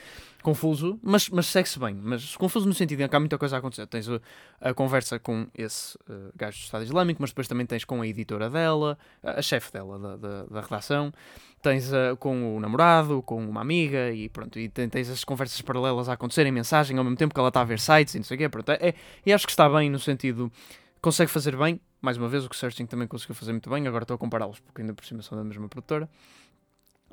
confuso, 0.42 0.98
mas, 1.02 1.28
mas 1.30 1.46
segue-se 1.46 1.78
bem. 1.80 1.94
Mas 1.94 2.36
confuso 2.36 2.64
no 2.66 2.74
sentido 2.74 3.00
em 3.00 3.08
que 3.08 3.16
há 3.16 3.18
muita 3.18 3.36
coisa 3.36 3.56
a 3.56 3.58
acontecer. 3.58 3.86
Tens 3.86 4.08
a, 4.08 4.20
a 4.60 4.72
conversa 4.72 5.18
com 5.18 5.48
esse 5.52 5.96
uh, 6.08 6.30
gajo 6.36 6.58
do 6.58 6.62
Estado 6.62 6.84
Islâmico, 6.84 7.20
mas 7.20 7.30
depois 7.30 7.48
também 7.48 7.66
tens 7.66 7.84
com 7.84 8.00
a 8.00 8.06
editora 8.06 8.48
dela, 8.48 8.96
a, 9.20 9.40
a 9.40 9.42
chefe 9.42 9.72
dela 9.72 9.98
da, 9.98 10.16
da, 10.16 10.42
da, 10.44 10.60
redação, 10.60 11.12
tens 11.60 11.90
uh, 11.92 12.16
com 12.18 12.56
o 12.56 12.60
namorado, 12.60 13.20
com 13.22 13.44
uma 13.44 13.60
amiga 13.60 14.12
e 14.12 14.28
pronto. 14.28 14.60
E 14.60 14.68
tens 14.68 15.10
as 15.10 15.24
conversas 15.24 15.60
paralelas 15.60 16.08
a 16.08 16.12
acontecerem, 16.12 16.52
mensagem 16.52 16.96
ao 16.98 17.02
mesmo 17.02 17.16
tempo 17.16 17.34
que 17.34 17.40
ela 17.40 17.48
está 17.48 17.62
a 17.62 17.64
ver 17.64 17.80
sites 17.80 18.14
e 18.14 18.18
não 18.18 18.24
sei 18.24 18.36
o 18.36 18.38
quê. 18.38 18.48
Pronto, 18.48 18.70
é, 18.70 18.78
é, 18.80 18.94
e 19.26 19.32
acho 19.32 19.44
que 19.44 19.52
está 19.52 19.68
bem 19.68 19.90
no 19.90 19.98
sentido. 19.98 20.52
Consegue 21.00 21.30
fazer 21.30 21.56
bem, 21.56 21.80
mais 22.00 22.16
uma 22.16 22.28
vez, 22.28 22.44
o 22.44 22.48
que 22.48 22.54
o 22.54 22.58
Searching 22.58 22.86
também 22.86 23.06
conseguiu 23.06 23.34
fazer 23.34 23.52
muito 23.52 23.68
bem. 23.68 23.86
Agora 23.86 24.04
estou 24.04 24.14
a 24.14 24.18
compará-los 24.18 24.60
porque 24.60 24.82
ainda 24.82 24.94
por 24.94 25.04
cima 25.04 25.22
são 25.22 25.36
da 25.36 25.44
mesma 25.44 25.68
produtora. 25.68 26.08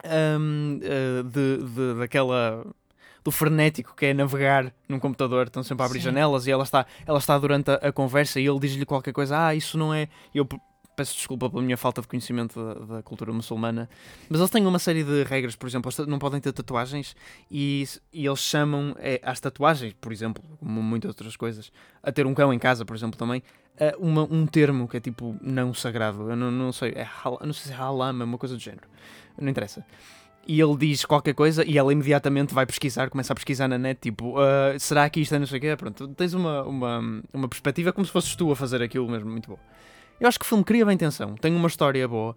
Um, 0.04 0.78
uh, 0.78 0.80
eh, 0.84 1.24
de, 1.24 1.58
de, 1.64 2.00
daquela 2.00 2.66
do 3.24 3.32
frenético 3.32 3.96
que 3.96 4.08
é 4.08 4.14
navegar 4.14 4.72
num 4.88 5.00
computador, 5.00 5.48
estão 5.48 5.64
sempre 5.64 5.82
a 5.84 5.86
abrir 5.88 6.00
Sim. 6.00 6.06
janelas 6.06 6.46
e 6.46 6.52
ela 6.52 6.64
está, 6.64 6.86
ela 7.08 7.18
está 7.18 7.38
durante 7.40 7.72
a, 7.72 7.76
a 7.76 7.92
conversa 7.92 8.40
e 8.40 8.46
ele 8.46 8.60
diz-lhe 8.60 8.86
qualquer 8.86 9.14
coisa, 9.14 9.48
ah, 9.48 9.56
isso 9.56 9.78
não 9.78 9.92
é. 9.92 10.08
Eu 10.34 10.48
peço 10.96 11.16
desculpa 11.16 11.50
pela 11.50 11.62
minha 11.62 11.78
falta 11.78 12.02
de 12.02 12.08
conhecimento 12.08 12.64
da, 12.64 12.96
da, 12.96 13.04
cultura 13.04 13.32
muçulmana, 13.34 13.90
mas 14.30 14.40
eles 14.40 14.50
têm 14.50 14.66
uma 14.66 14.80
série 14.80 15.04
de 15.04 15.24
regras, 15.24 15.56
por 15.56 15.68
exemplo, 15.68 15.92
não 16.08 16.20
podem 16.20 16.40
ter 16.40 16.52
tatuagens 16.52 17.16
e, 17.50 17.84
e 18.14 18.26
eles 18.26 18.40
chamam 18.40 18.96
é, 19.00 19.20
às 19.24 19.40
tatuagens, 19.40 19.94
por 20.00 20.12
exemplo, 20.12 20.44
como 20.60 20.82
muitas 20.82 21.10
outras 21.10 21.36
coisas, 21.36 21.72
a 22.02 22.12
ter 22.12 22.26
um 22.26 22.34
cão 22.34 22.54
em 22.54 22.60
casa, 22.60 22.86
por 22.86 22.96
exemplo, 22.96 23.18
também, 23.18 23.44
uma, 24.00 24.24
um 24.24 24.46
termo 24.46 24.88
que 24.88 24.98
é 24.98 25.00
tipo 25.00 25.38
não 25.42 25.74
sagrado, 25.74 26.30
eu 26.30 26.36
não, 26.36 26.50
não 26.50 26.72
sei, 26.72 26.92
é, 26.92 27.08
não 27.42 27.54
sei 27.54 27.72
se 27.72 27.74
é 27.74 27.76
halam, 27.76 28.22
é 28.22 28.24
uma 28.24 28.38
coisa 28.38 28.56
do 28.56 28.62
género, 28.62 28.88
não 29.40 29.50
interessa 29.50 29.86
e 30.48 30.62
ele 30.62 30.78
diz 30.78 31.04
qualquer 31.06 31.34
coisa 31.34 31.66
e 31.66 31.78
ela 31.78 31.92
imediatamente 31.92 32.54
vai 32.54 32.66
pesquisar, 32.66 33.10
começa 33.10 33.34
a 33.34 33.36
pesquisar 33.36 33.68
na 33.68 33.78
net, 33.78 34.00
tipo, 34.00 34.40
uh, 34.40 34.80
será 34.80 35.10
que 35.10 35.20
isto 35.20 35.34
é 35.34 35.40
não 35.40 35.48
sei 35.48 35.58
o 35.58 35.62
quê? 35.62 35.76
Pronto, 35.76 36.08
tens 36.10 36.34
uma, 36.34 36.64
uma, 36.64 37.24
uma 37.34 37.48
perspectiva 37.48 37.92
como 37.92 38.06
se 38.06 38.12
fosses 38.12 38.36
tu 38.36 38.52
a 38.52 38.56
fazer 38.56 38.82
aquilo 38.82 39.10
mesmo, 39.10 39.30
muito 39.30 39.50
bom. 39.50 39.60
Eu 40.20 40.28
acho 40.28 40.40
que 40.40 40.46
o 40.46 40.48
filme 40.48 40.64
cria 40.64 40.86
bem 40.86 40.98
tensão, 40.98 41.36
tem 41.36 41.54
uma 41.56 41.68
história 41.68 42.08
boa, 42.08 42.36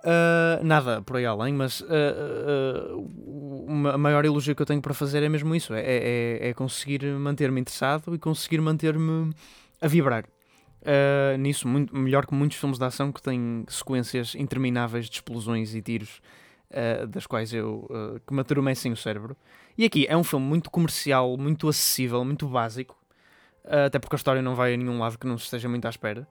uh, 0.00 0.64
nada 0.64 1.02
por 1.02 1.16
aí 1.16 1.26
além, 1.26 1.52
mas 1.52 1.80
uh, 1.82 3.66
uma, 3.66 3.92
a 3.92 3.98
maior 3.98 4.24
elogio 4.24 4.54
que 4.54 4.62
eu 4.62 4.66
tenho 4.66 4.80
para 4.80 4.94
fazer 4.94 5.22
é 5.22 5.28
mesmo 5.28 5.54
isso, 5.54 5.74
é, 5.74 5.82
é, 5.82 6.48
é 6.48 6.54
conseguir 6.54 7.04
manter-me 7.04 7.60
interessado 7.60 8.14
e 8.14 8.18
conseguir 8.18 8.60
manter-me 8.60 9.34
a 9.80 9.88
vibrar. 9.88 10.24
nisso, 11.38 11.68
muito, 11.68 11.94
melhor 11.96 12.26
que 12.26 12.34
muitos 12.34 12.58
filmes 12.58 12.78
de 12.78 12.84
ação 12.84 13.12
que 13.12 13.20
têm 13.20 13.64
sequências 13.68 14.34
intermináveis 14.34 15.06
de 15.06 15.16
explosões 15.16 15.74
e 15.74 15.82
tiros 15.82 16.20
uh, 16.74 17.06
das 17.06 17.26
quais 17.26 17.52
eu 17.52 17.86
uh, 17.90 18.20
que 18.26 18.34
me 18.34 18.40
adormecem 18.40 18.92
o 18.92 18.96
cérebro. 18.96 19.36
E 19.76 19.84
aqui 19.84 20.06
é 20.08 20.16
um 20.16 20.24
filme 20.24 20.44
muito 20.44 20.70
comercial, 20.70 21.36
muito 21.36 21.68
acessível, 21.68 22.24
muito 22.24 22.46
básico, 22.46 22.96
uh, 23.64 23.86
até 23.86 23.98
porque 23.98 24.14
a 24.14 24.18
história 24.18 24.42
não 24.42 24.54
vai 24.54 24.74
a 24.74 24.76
nenhum 24.76 24.98
lado 24.98 25.18
que 25.18 25.26
não 25.26 25.38
se 25.38 25.44
esteja 25.44 25.68
muito 25.68 25.86
à 25.86 25.90
espera, 25.90 26.26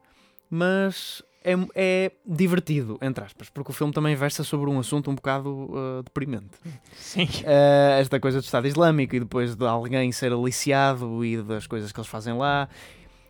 mas 0.54 1.24
é, 1.44 1.56
é 1.74 2.12
divertido, 2.24 3.00
entre 3.02 3.24
aspas, 3.24 3.50
porque 3.50 3.72
o 3.72 3.74
filme 3.74 3.92
também 3.92 4.16
versa 4.16 4.44
sobre 4.44 4.70
um 4.70 4.78
assunto 4.78 5.10
um 5.10 5.16
bocado 5.16 5.50
uh, 5.50 6.04
deprimente. 6.04 6.52
Sim. 6.94 7.24
Uh, 7.24 8.00
esta 8.00 8.20
coisa 8.20 8.40
do 8.40 8.44
Estado 8.44 8.68
Islâmico 8.68 9.16
e 9.16 9.20
depois 9.20 9.56
de 9.56 9.66
alguém 9.66 10.12
ser 10.12 10.32
aliciado 10.32 11.26
e 11.26 11.42
das 11.42 11.66
coisas 11.66 11.92
que 11.92 12.00
eles 12.00 12.08
fazem 12.08 12.38
lá. 12.38 12.70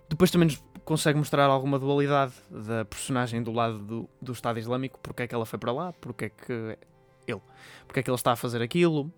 Depois 0.09 0.29
também 0.31 0.47
nos 0.47 0.61
consegue 0.83 1.17
mostrar 1.17 1.45
alguma 1.45 1.79
dualidade 1.79 2.33
da 2.51 2.83
personagem 2.83 3.41
do 3.41 3.53
lado 3.53 3.79
do, 3.79 4.09
do 4.21 4.33
Estado 4.33 4.59
Islâmico, 4.59 4.99
porque 5.01 5.23
é 5.23 5.27
que 5.27 5.33
ela 5.33 5.45
foi 5.45 5.57
para 5.57 5.71
lá, 5.71 5.93
porque 5.93 6.25
é 6.25 6.29
que 6.29 6.77
ele. 7.25 7.41
Porque 7.87 8.01
é 8.01 8.03
que 8.03 8.09
ele 8.09 8.15
está 8.15 8.33
a 8.33 8.35
fazer 8.35 8.61
aquilo. 8.61 9.09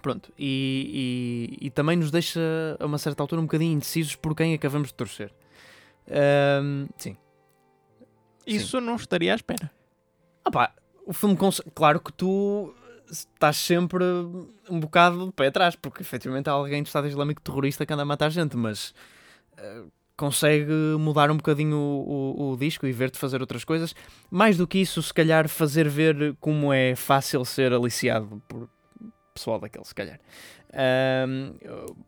Pronto, 0.00 0.32
e, 0.38 1.58
e, 1.60 1.66
e 1.66 1.70
também 1.70 1.96
nos 1.96 2.12
deixa 2.12 2.40
a 2.78 2.86
uma 2.86 2.98
certa 2.98 3.20
altura 3.20 3.40
um 3.40 3.46
bocadinho 3.46 3.72
indecisos 3.72 4.14
por 4.14 4.32
quem 4.36 4.54
acabamos 4.54 4.88
de 4.88 4.94
torcer. 4.94 5.32
Um, 6.10 6.88
sim. 6.96 7.16
Isso 8.46 8.78
sim. 8.78 8.84
não 8.84 8.96
estaria 8.96 9.32
à 9.32 9.36
espera. 9.36 9.70
Ah 10.44 10.50
pá, 10.50 10.74
o 11.06 11.12
filme, 11.12 11.36
claro 11.74 12.00
que 12.00 12.12
tu 12.12 12.74
estás 13.10 13.56
sempre 13.56 14.04
um 14.68 14.80
bocado 14.80 15.26
de 15.26 15.32
pé 15.32 15.48
atrás, 15.48 15.76
porque 15.76 16.02
efetivamente 16.02 16.48
há 16.48 16.52
alguém 16.52 16.82
do 16.82 16.86
Estado 16.86 17.08
Islâmico 17.08 17.40
terrorista 17.40 17.84
que 17.84 17.92
anda 17.92 18.02
a 18.02 18.06
matar 18.06 18.30
gente, 18.30 18.56
mas 18.56 18.94
uh, 19.58 19.90
consegue 20.16 20.72
mudar 20.98 21.30
um 21.30 21.36
bocadinho 21.36 21.76
o, 21.76 22.36
o, 22.38 22.52
o 22.52 22.56
disco 22.56 22.86
e 22.86 22.92
ver-te 22.92 23.18
fazer 23.18 23.40
outras 23.40 23.64
coisas. 23.64 23.94
Mais 24.30 24.56
do 24.56 24.66
que 24.66 24.78
isso, 24.78 25.02
se 25.02 25.12
calhar 25.12 25.48
fazer 25.48 25.88
ver 25.88 26.36
como 26.40 26.72
é 26.72 26.94
fácil 26.94 27.44
ser 27.44 27.72
aliciado 27.72 28.40
por 28.48 28.68
pessoal 29.34 29.58
daquele, 29.58 29.84
se 29.84 29.94
calhar. 29.94 30.20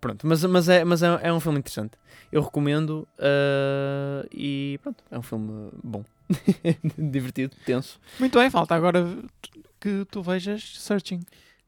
Pronto, 0.01 0.27
mas, 0.27 0.45
mas, 0.45 0.69
é, 0.69 0.85
mas 0.85 1.03
é, 1.03 1.21
é, 1.23 1.33
um 1.33 1.41
filme 1.41 1.59
interessante. 1.59 1.99
Eu 2.31 2.43
recomendo 2.43 3.07
uh, 3.19 4.27
e 4.31 4.79
pronto, 4.83 5.03
é 5.11 5.19
um 5.19 5.23
filme 5.23 5.71
bom, 5.83 6.05
divertido, 6.97 7.55
tenso. 7.67 8.01
Muito 8.19 8.39
bem, 8.39 8.49
falta 8.51 8.75
agora 8.75 9.07
que 9.81 10.05
tu 10.11 10.23
vejas 10.23 10.79
Searching. 10.79 11.21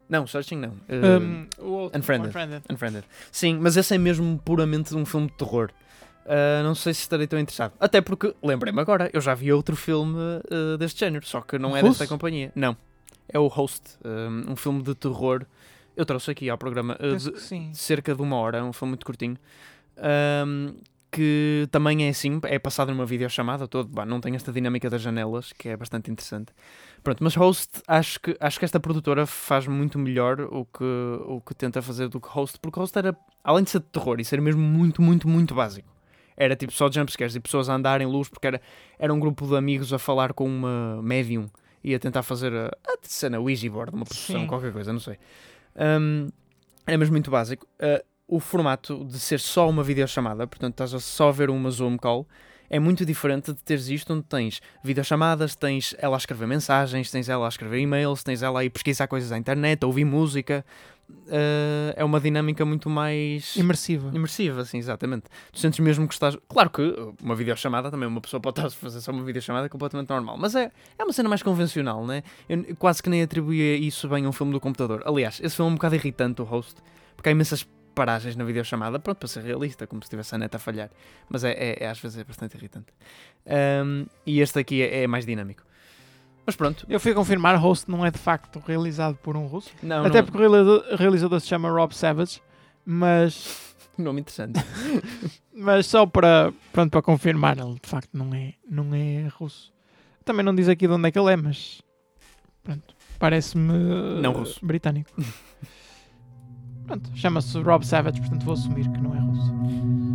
Não, 0.09 0.27
Searching 0.27 0.57
não. 0.57 0.71
Uh, 0.71 1.21
um, 1.21 1.49
o 1.59 1.71
outro, 1.73 1.99
Unfriended. 1.99 2.29
Unfriended. 2.29 2.63
Unfriended. 2.71 3.05
Sim, 3.33 3.59
mas 3.61 3.77
esse 3.77 3.95
é 3.95 3.99
mesmo 3.99 4.39
puramente 4.45 4.95
um 4.95 5.05
filme 5.05 5.29
de 5.29 5.35
terror. 5.35 5.71
Uh, 6.25 6.63
não 6.63 6.75
sei 6.75 6.95
se 6.95 7.01
estarei 7.01 7.27
tão 7.27 7.39
interessado. 7.39 7.73
Até 7.79 8.01
porque, 8.01 8.35
lembrei-me 8.43 8.81
agora, 8.81 9.11
eu 9.13 9.21
já 9.21 9.35
vi 9.35 9.53
outro 9.53 9.77
filme 9.77 10.17
uh, 10.17 10.79
deste 10.79 11.01
género, 11.01 11.27
só 11.27 11.41
que 11.41 11.59
não 11.59 11.77
é 11.77 11.83
desta 11.83 12.07
companhia. 12.07 12.53
Não. 12.55 12.77
É 13.29 13.39
o 13.39 13.47
Host, 13.47 13.99
um, 14.05 14.53
um 14.53 14.57
filme 14.57 14.83
de 14.83 14.95
terror. 14.95 15.47
Eu 15.97 16.05
trouxe 16.05 16.31
aqui 16.31 16.51
ao 16.51 16.59
programa 16.59 16.99
uh, 17.01 17.17
de, 17.17 17.77
cerca 17.77 18.15
de 18.15 18.23
uma 18.23 18.37
hora, 18.37 18.65
um 18.65 18.73
filme 18.73 18.91
muito 18.91 19.07
curtinho. 19.07 19.37
Um, 20.47 20.75
que 21.15 21.69
também 21.71 22.05
é 22.05 22.09
assim, 22.09 22.41
é 22.43 22.59
passado 22.59 22.91
numa 22.91 23.07
videochamada 23.07 23.69
todo, 23.69 23.89
bah, 23.89 24.05
não 24.05 24.21
tem 24.21 24.35
esta 24.35 24.51
dinâmica 24.51 24.91
das 24.91 25.01
janelas, 25.01 25.53
que 25.53 25.69
é 25.69 25.77
bastante 25.77 26.11
interessante. 26.11 26.53
Pronto, 27.05 27.23
mas 27.23 27.37
Host, 27.37 27.83
acho 27.87 28.19
que, 28.19 28.37
acho 28.41 28.59
que 28.59 28.65
esta 28.65 28.81
produtora 28.81 29.25
faz 29.25 29.69
muito 29.69 29.97
melhor 29.97 30.41
o 30.41 30.65
que, 30.65 30.85
o 31.29 31.41
que 31.41 31.55
tenta 31.55 31.81
fazer 31.81 32.09
do 32.09 32.21
que 32.21 32.27
Host, 32.29 32.59
porque 32.61 32.81
Host 32.81 32.99
era, 32.99 33.17
além 33.45 33.63
de 33.63 33.71
ser 33.71 33.79
de 33.79 33.87
terror 33.87 34.19
e 34.19 34.25
ser 34.25 34.41
mesmo 34.41 34.61
muito, 34.61 35.01
muito, 35.01 35.29
muito 35.29 35.55
básico, 35.55 35.89
era 36.37 36.57
tipo 36.57 36.73
só 36.73 36.91
jumpscares 36.91 37.37
e 37.37 37.39
pessoas 37.39 37.69
a 37.69 37.75
andar 37.77 38.01
em 38.01 38.07
luz, 38.07 38.29
porque 38.29 38.49
era, 38.49 38.61
era 38.99 39.15
um 39.15 39.21
grupo 39.21 39.47
de 39.47 39.57
amigos 39.57 39.93
a 39.93 40.01
falar 40.01 40.33
com 40.33 40.49
uma 40.49 41.01
médium 41.01 41.47
e 41.85 41.95
a 41.95 41.99
tentar 41.99 42.23
fazer 42.23 42.53
a, 42.53 42.69
a 42.87 42.97
cena 43.03 43.39
Ouija 43.39 43.71
board, 43.71 43.95
uma 43.95 44.07
produção, 44.07 44.47
qualquer 44.47 44.73
coisa, 44.73 44.93
não 44.93 45.01
sei. 45.01 45.19
Um, 45.77 46.31
era 46.87 46.97
mesmo 46.97 47.13
muito 47.13 47.31
básico. 47.31 47.67
Uh, 47.79 48.03
o 48.27 48.41
formato 48.41 49.05
de 49.05 49.21
ser 49.21 49.39
só 49.39 49.69
uma 49.69 49.83
videochamada, 49.83 50.47
portanto 50.47 50.73
estás 50.73 50.95
a 50.95 51.01
só 51.01 51.31
ver 51.31 51.51
uma 51.51 51.71
Zoom 51.71 51.99
call, 51.99 52.27
É 52.71 52.79
muito 52.79 53.05
diferente 53.05 53.53
de 53.53 53.63
teres 53.63 53.89
isto 53.89 54.15
onde 54.15 54.25
tens 54.25 54.63
videochamadas, 54.83 55.55
tens 55.55 55.95
ela 55.99 56.17
a 56.17 56.19
escrever 56.19 56.47
mensagens, 56.47 57.11
tens 57.11 57.29
ela 57.29 57.45
a 57.45 57.49
escrever 57.49 57.79
e-mails, 57.79 58.25
tens 58.25 58.43
ela 58.43 58.61
a 58.61 58.65
ir 58.65 58.71
pesquisar 58.71 59.07
coisas 59.07 59.31
à 59.31 59.37
internet, 59.37 59.85
a 59.85 59.87
ouvir 59.87 60.07
música. 60.07 60.65
Uh, 61.09 61.93
é 61.97 62.05
uma 62.05 62.21
dinâmica 62.21 62.65
muito 62.65 62.89
mais 62.89 63.57
Imersiva. 63.57 64.11
imersiva, 64.15 64.65
sim, 64.65 64.79
exatamente. 64.79 65.25
Tu 65.53 65.59
sentes 65.59 65.79
mesmo 65.81 66.07
que 66.07 66.15
estás. 66.15 66.37
Claro 66.49 66.71
que 66.71 66.83
uma 67.23 67.35
videochamada 67.35 67.91
também, 67.91 68.09
uma 68.09 68.21
pessoa 68.21 68.41
pode 68.41 68.59
estar 68.59 68.69
a 68.69 68.71
fazer 68.71 69.01
só 69.01 69.13
uma 69.13 69.25
videochamada 69.25 69.69
completamente 69.69 70.09
normal, 70.09 70.37
mas 70.39 70.55
é, 70.55 70.71
é 70.99 71.05
uma 71.05 71.13
cena 71.13 71.29
mais 71.29 71.43
convencional, 71.43 72.07
né? 72.07 72.23
Eu 72.49 72.77
quase 72.77 73.03
que 73.03 73.11
nem 73.11 73.23
atribuía 73.23 73.77
isso 73.77 74.09
bem 74.09 74.25
a 74.25 74.29
um 74.29 74.33
filme 74.33 74.53
do 74.53 74.61
computador. 74.61 75.03
Aliás, 75.07 75.41
esse 75.43 75.57
filme 75.57 75.71
é 75.71 75.73
um 75.73 75.77
bocado 75.77 75.95
irritante, 75.95 76.43
o 76.43 76.45
host, 76.45 76.75
porque 77.17 77.29
há 77.29 77.33
imensas 77.33 77.67
paragens 77.95 78.35
na 78.37 78.45
videochamada, 78.45 78.99
pronto, 78.99 79.19
para 79.19 79.29
ser 79.29 79.43
realista, 79.45 79.87
como 79.87 80.03
se 80.03 80.07
estivesse 80.07 80.35
a 80.35 80.39
neta 80.39 80.57
a 80.57 80.61
falhar. 80.61 80.91
Mas 81.29 81.45
é, 81.45 81.53
é, 81.53 81.85
é 81.85 81.89
às 81.89 81.99
vezes 82.01 82.19
é 82.19 82.25
bastante 82.25 82.57
irritante. 82.57 82.93
Um, 83.47 84.07
e 84.27 84.41
este 84.41 84.59
aqui 84.59 84.83
é, 84.83 85.05
é 85.05 85.07
mais 85.07 85.25
dinâmico. 85.25 85.63
Mas 86.47 86.57
pronto. 86.57 86.85
Eu 86.89 87.01
fui 87.01 87.13
a 87.13 87.15
confirmar, 87.15 87.57
Host 87.57 87.91
não 87.91 88.05
é 88.05 88.11
de 88.11 88.19
facto 88.19 88.63
realizado 88.67 89.17
por 89.17 89.37
um 89.37 89.47
russo. 89.47 89.71
Não, 89.83 90.05
Até 90.05 90.19
não, 90.19 90.25
porque 90.27 90.39
o 90.39 90.41
realizador, 90.41 90.85
o 90.93 90.97
realizador 90.97 91.41
se 91.41 91.47
chama 91.47 91.71
Rob 91.71 91.95
Savage, 91.95 92.43
mas, 92.85 93.75
nome 93.97 94.21
interessante. 94.21 94.61
mas 95.55 95.87
só 95.87 96.05
para, 96.05 96.53
pronto, 96.73 96.91
para 96.91 97.03
confirmar, 97.03 97.59
ele 97.59 97.75
de 97.83 97.89
facto 97.89 98.11
não 98.13 98.35
é, 98.35 98.55
não 98.69 98.95
é 98.95 99.29
russo. 99.29 99.73
Também 100.25 100.45
não 100.45 100.55
diz 100.55 100.69
aqui 100.69 100.87
de 100.87 100.93
onde 100.93 101.09
é 101.09 101.11
que 101.11 101.19
ele 101.19 101.33
é, 101.33 101.37
mas 101.37 101.83
pronto, 102.63 102.95
parece-me 103.19 104.21
Não 104.21 104.33
russo. 104.33 104.65
britânico. 104.65 105.11
pronto, 106.87 107.11
chama-se 107.15 107.59
Rob 107.61 107.87
Savage, 107.87 108.21
portanto 108.21 108.45
vou 108.45 108.55
assumir 108.55 108.91
que 108.91 109.01
não 109.01 109.15
é 109.15 109.19
russo. 109.19 110.14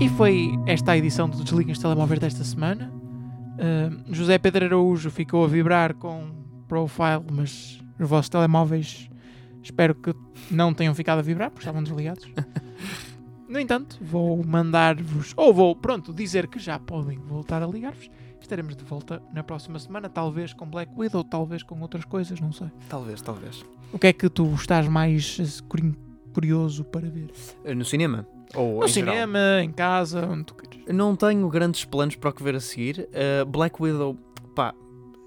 E 0.00 0.08
foi 0.10 0.52
esta 0.66 0.92
a 0.92 0.98
edição 0.98 1.28
do 1.28 1.42
Desliguem 1.42 1.72
os 1.72 1.78
Telemóveis 1.78 2.20
desta 2.20 2.44
semana. 2.44 2.92
Uh, 3.58 4.14
José 4.14 4.38
Pedro 4.38 4.64
Araújo 4.66 5.10
ficou 5.10 5.44
a 5.44 5.48
vibrar 5.48 5.94
com 5.94 6.30
profile, 6.68 7.24
mas 7.32 7.80
os 7.98 8.08
vossos 8.08 8.28
telemóveis 8.28 9.10
espero 9.62 9.94
que 9.94 10.14
não 10.50 10.72
tenham 10.72 10.94
ficado 10.94 11.18
a 11.18 11.22
vibrar, 11.22 11.50
porque 11.50 11.62
estavam 11.62 11.82
desligados. 11.82 12.26
No 13.48 13.58
entanto, 13.58 13.96
vou 14.02 14.44
mandar-vos, 14.44 15.32
ou 15.34 15.54
vou, 15.54 15.74
pronto, 15.74 16.12
dizer 16.12 16.48
que 16.48 16.58
já 16.58 16.78
podem 16.78 17.18
voltar 17.18 17.62
a 17.62 17.66
ligar-vos. 17.66 18.10
Estaremos 18.38 18.76
de 18.76 18.84
volta 18.84 19.22
na 19.32 19.42
próxima 19.42 19.78
semana, 19.78 20.06
talvez 20.06 20.52
com 20.52 20.66
Black 20.68 20.92
Widow, 20.94 21.24
talvez 21.24 21.62
com 21.62 21.80
outras 21.80 22.04
coisas, 22.04 22.38
não 22.42 22.52
sei. 22.52 22.68
talvez, 22.90 23.22
talvez. 23.22 23.64
O 23.90 23.98
que 23.98 24.08
é 24.08 24.12
que 24.12 24.28
tu 24.28 24.52
estás 24.52 24.86
mais 24.86 25.38
eh, 25.40 25.64
curioso 26.34 26.84
para 26.84 27.08
ver? 27.08 27.30
Uh, 27.64 27.74
No 27.74 27.86
cinema? 27.86 28.26
Ou 28.54 28.80
No 28.80 28.84
em 28.84 28.88
geral? 28.88 29.14
cinema, 29.14 29.38
em 29.62 29.70
casa, 29.70 30.26
onde 30.26 30.44
tu 30.44 30.54
queiras. 30.54 30.94
Não 30.94 31.14
tenho 31.14 31.48
grandes 31.48 31.84
planos 31.84 32.16
para 32.16 32.30
o 32.30 32.32
que 32.32 32.42
ver 32.42 32.54
a 32.54 32.60
seguir. 32.60 33.08
Uh, 33.12 33.44
Black 33.46 33.80
Widow, 33.82 34.16
pá, 34.54 34.74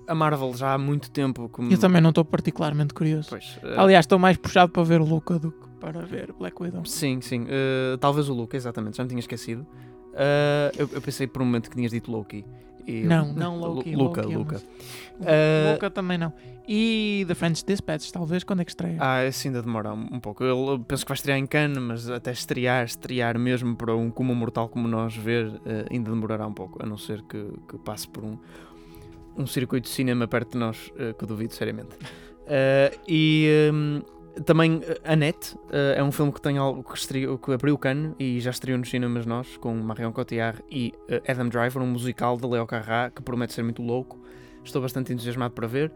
a 0.07 0.15
Marvel 0.15 0.53
já 0.55 0.73
há 0.73 0.77
muito 0.77 1.11
tempo. 1.11 1.47
Como... 1.49 1.71
Eu 1.71 1.77
também 1.77 2.01
não 2.01 2.09
estou 2.09 2.25
particularmente 2.25 2.93
curioso. 2.93 3.29
Pois, 3.29 3.57
uh, 3.63 3.79
Aliás, 3.79 4.03
estou 4.03 4.17
mais 4.17 4.37
puxado 4.37 4.71
para 4.71 4.83
ver 4.83 5.01
o 5.01 5.05
Luca 5.05 5.37
do 5.37 5.51
que 5.51 5.69
para 5.79 6.01
ver 6.01 6.31
Black 6.33 6.61
Widow. 6.61 6.85
Sim, 6.85 7.21
sim. 7.21 7.43
uh, 7.43 7.97
talvez 7.99 8.29
o 8.29 8.33
Luca, 8.33 8.55
exatamente, 8.55 8.97
já 8.97 9.03
me 9.03 9.09
tinha 9.09 9.19
esquecido. 9.19 9.61
Uh, 10.11 10.75
eu, 10.77 10.89
eu 10.93 11.01
pensei 11.01 11.25
por 11.25 11.41
um 11.41 11.45
momento 11.45 11.69
que 11.69 11.75
tinhas 11.75 11.91
dito 11.91 12.11
Loki. 12.11 12.45
Não, 13.03 13.33
não 13.33 13.57
Loki. 13.59 13.95
Lu- 13.95 14.03
Luca, 14.03 14.21
Loki 14.21 14.33
é 14.33 14.37
Luca. 14.37 14.61
Eh, 15.23 15.71
Luca 15.73 15.89
também 15.89 16.17
não. 16.17 16.33
E 16.67 17.25
The 17.27 17.35
French 17.35 17.65
Dispatch, 17.65 18.11
talvez, 18.11 18.43
quando 18.43 18.61
é 18.61 18.65
que 18.65 18.71
estreia? 18.71 18.97
Ah, 18.99 19.25
esse 19.25 19.47
ainda 19.47 19.61
demora 19.61 19.93
um, 19.93 20.07
um 20.15 20.19
pouco. 20.19 20.43
Eu, 20.43 20.83
penso 20.87 21.05
que 21.05 21.09
vai 21.09 21.15
estrear 21.15 21.37
em 21.37 21.45
Cannes, 21.45 21.77
mas 21.79 22.09
até 22.09 22.31
estrear, 22.31 22.85
estrear 22.85 23.37
mesmo 23.37 23.75
para 23.75 23.95
um 23.95 24.09
como 24.09 24.33
mortal 24.33 24.69
como 24.69 24.87
nós 24.87 25.15
ver, 25.15 25.51
eh, 25.65 25.85
ainda 25.91 26.09
demorará 26.11 26.45
um 26.47 26.53
pouco, 26.53 26.81
a 26.81 26.85
não 26.85 26.97
ser 26.97 27.21
que, 27.23 27.45
que 27.67 27.77
passe 27.79 28.07
por 28.07 28.23
um, 28.23 28.37
um 29.37 29.45
circuito 29.47 29.89
de 29.89 29.93
cinema 29.93 30.27
perto 30.27 30.51
de 30.53 30.57
nós, 30.59 30.91
eh, 30.97 31.13
que 31.17 31.25
duvido 31.25 31.53
seriamente. 31.53 31.95
Eh, 32.47 32.97
e 33.07 33.71
também 34.45 34.81
eh, 34.83 34.99
Annette 35.03 35.57
eh, 35.71 35.95
é 35.97 36.03
um 36.03 36.11
filme 36.11 36.31
que 36.31 36.41
tem 36.41 36.57
algo 36.57 36.83
que, 36.83 36.97
estreou, 36.97 37.37
que 37.37 37.51
abriu 37.51 37.77
Cannes 37.77 38.13
e 38.19 38.39
já 38.39 38.51
estreou 38.51 38.77
nos 38.77 38.89
cinemas 38.89 39.25
nós, 39.25 39.57
com 39.57 39.73
Marion 39.73 40.11
Cotillard 40.11 40.63
e 40.69 40.93
eh, 41.07 41.21
Adam 41.27 41.49
Driver, 41.49 41.81
um 41.81 41.87
musical 41.87 42.37
de 42.37 42.47
Leo 42.47 42.65
Carrá 42.65 43.09
que 43.09 43.21
promete 43.21 43.53
ser 43.53 43.63
muito 43.63 43.81
louco. 43.81 44.19
Estou 44.63 44.81
bastante 44.81 45.11
entusiasmado 45.11 45.53
para 45.53 45.67
ver. 45.67 45.91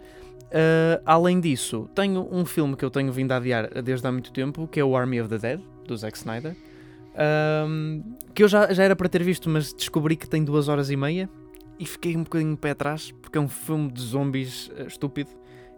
Uh, 0.46 1.02
além 1.06 1.40
disso, 1.40 1.90
tenho 1.94 2.28
um 2.32 2.46
filme 2.46 2.76
que 2.76 2.86
eu 2.86 2.90
tenho 2.90 3.12
vindo 3.12 3.32
a 3.32 3.38
adiar 3.38 3.70
desde 3.84 4.08
há 4.08 4.12
muito 4.12 4.32
tempo, 4.32 4.68
que 4.68 4.80
é 4.80 4.84
o 4.84 4.96
Army 4.96 5.20
of 5.22 5.30
the 5.30 5.38
Dead, 5.38 5.62
do 5.86 5.96
Zack 5.96 6.18
Snyder. 6.18 6.56
Um, 7.68 8.04
que 8.34 8.44
eu 8.44 8.48
já, 8.48 8.72
já 8.74 8.84
era 8.84 8.96
para 8.96 9.08
ter 9.08 9.24
visto, 9.24 9.50
mas 9.50 9.72
descobri 9.72 10.16
que 10.16 10.28
tem 10.28 10.44
duas 10.44 10.68
horas 10.68 10.90
e 10.90 10.96
meia 10.96 11.30
e 11.80 11.86
fiquei 11.86 12.16
um 12.16 12.24
bocadinho 12.24 12.58
pé 12.58 12.72
atrás, 12.72 13.12
porque 13.22 13.38
é 13.38 13.42
um 13.42 13.48
filme 13.48 13.92
de 13.92 14.02
zombies 14.02 14.68
uh, 14.70 14.88
estúpido. 14.88 15.30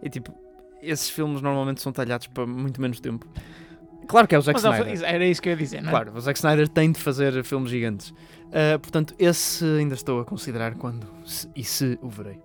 E 0.02 0.08
tipo, 0.08 0.32
esses 0.82 1.08
filmes 1.10 1.40
normalmente 1.42 1.80
são 1.82 1.92
talhados 1.92 2.26
para 2.26 2.46
muito 2.46 2.80
menos 2.80 3.00
tempo. 3.00 3.26
Claro 4.06 4.26
que 4.26 4.34
é 4.34 4.38
o 4.38 4.42
Zack 4.42 4.60
Mas 4.62 4.78
Snyder. 4.78 5.04
era 5.14 5.26
isso 5.26 5.42
que 5.42 5.48
eu 5.48 5.52
ia 5.52 5.56
dizer, 5.56 5.82
não 5.82 5.88
é? 5.88 5.90
Claro, 5.90 6.12
o 6.16 6.20
Zack 6.20 6.38
Snyder 6.38 6.66
tem 6.68 6.90
de 6.90 6.98
fazer 6.98 7.44
filmes 7.44 7.70
gigantes. 7.70 8.08
Uh, 8.10 8.78
portanto, 8.80 9.14
esse 9.18 9.64
ainda 9.64 9.94
estou 9.94 10.20
a 10.20 10.24
considerar 10.24 10.74
quando 10.76 11.06
se- 11.26 11.46
e 11.54 11.62
se 11.62 11.98
o 12.00 12.08
verei. 12.08 12.40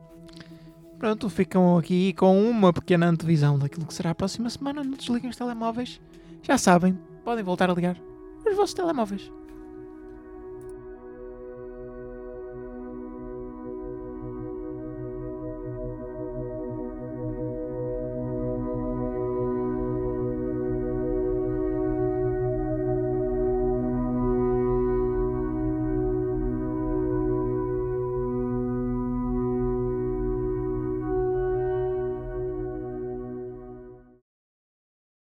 Pronto, 1.00 1.30
ficam 1.30 1.78
aqui 1.78 2.14
com 2.14 2.42
uma 2.50 2.74
pequena 2.74 3.08
antevisão 3.08 3.58
daquilo 3.58 3.86
que 3.86 3.94
será 3.94 4.10
a 4.12 4.16
próxima 4.16 4.50
semana. 4.50 4.84
Não 4.84 4.92
desliguem 4.92 5.30
os 5.30 5.36
telemóveis. 5.38 6.02
Já 6.42 6.58
sabem, 6.58 6.98
podem 7.24 7.44
voltar 7.44 7.70
a 7.70 7.74
ligar 7.74 7.98
os 8.46 8.56
vossos 8.56 8.74
telemóveis. 8.74 9.32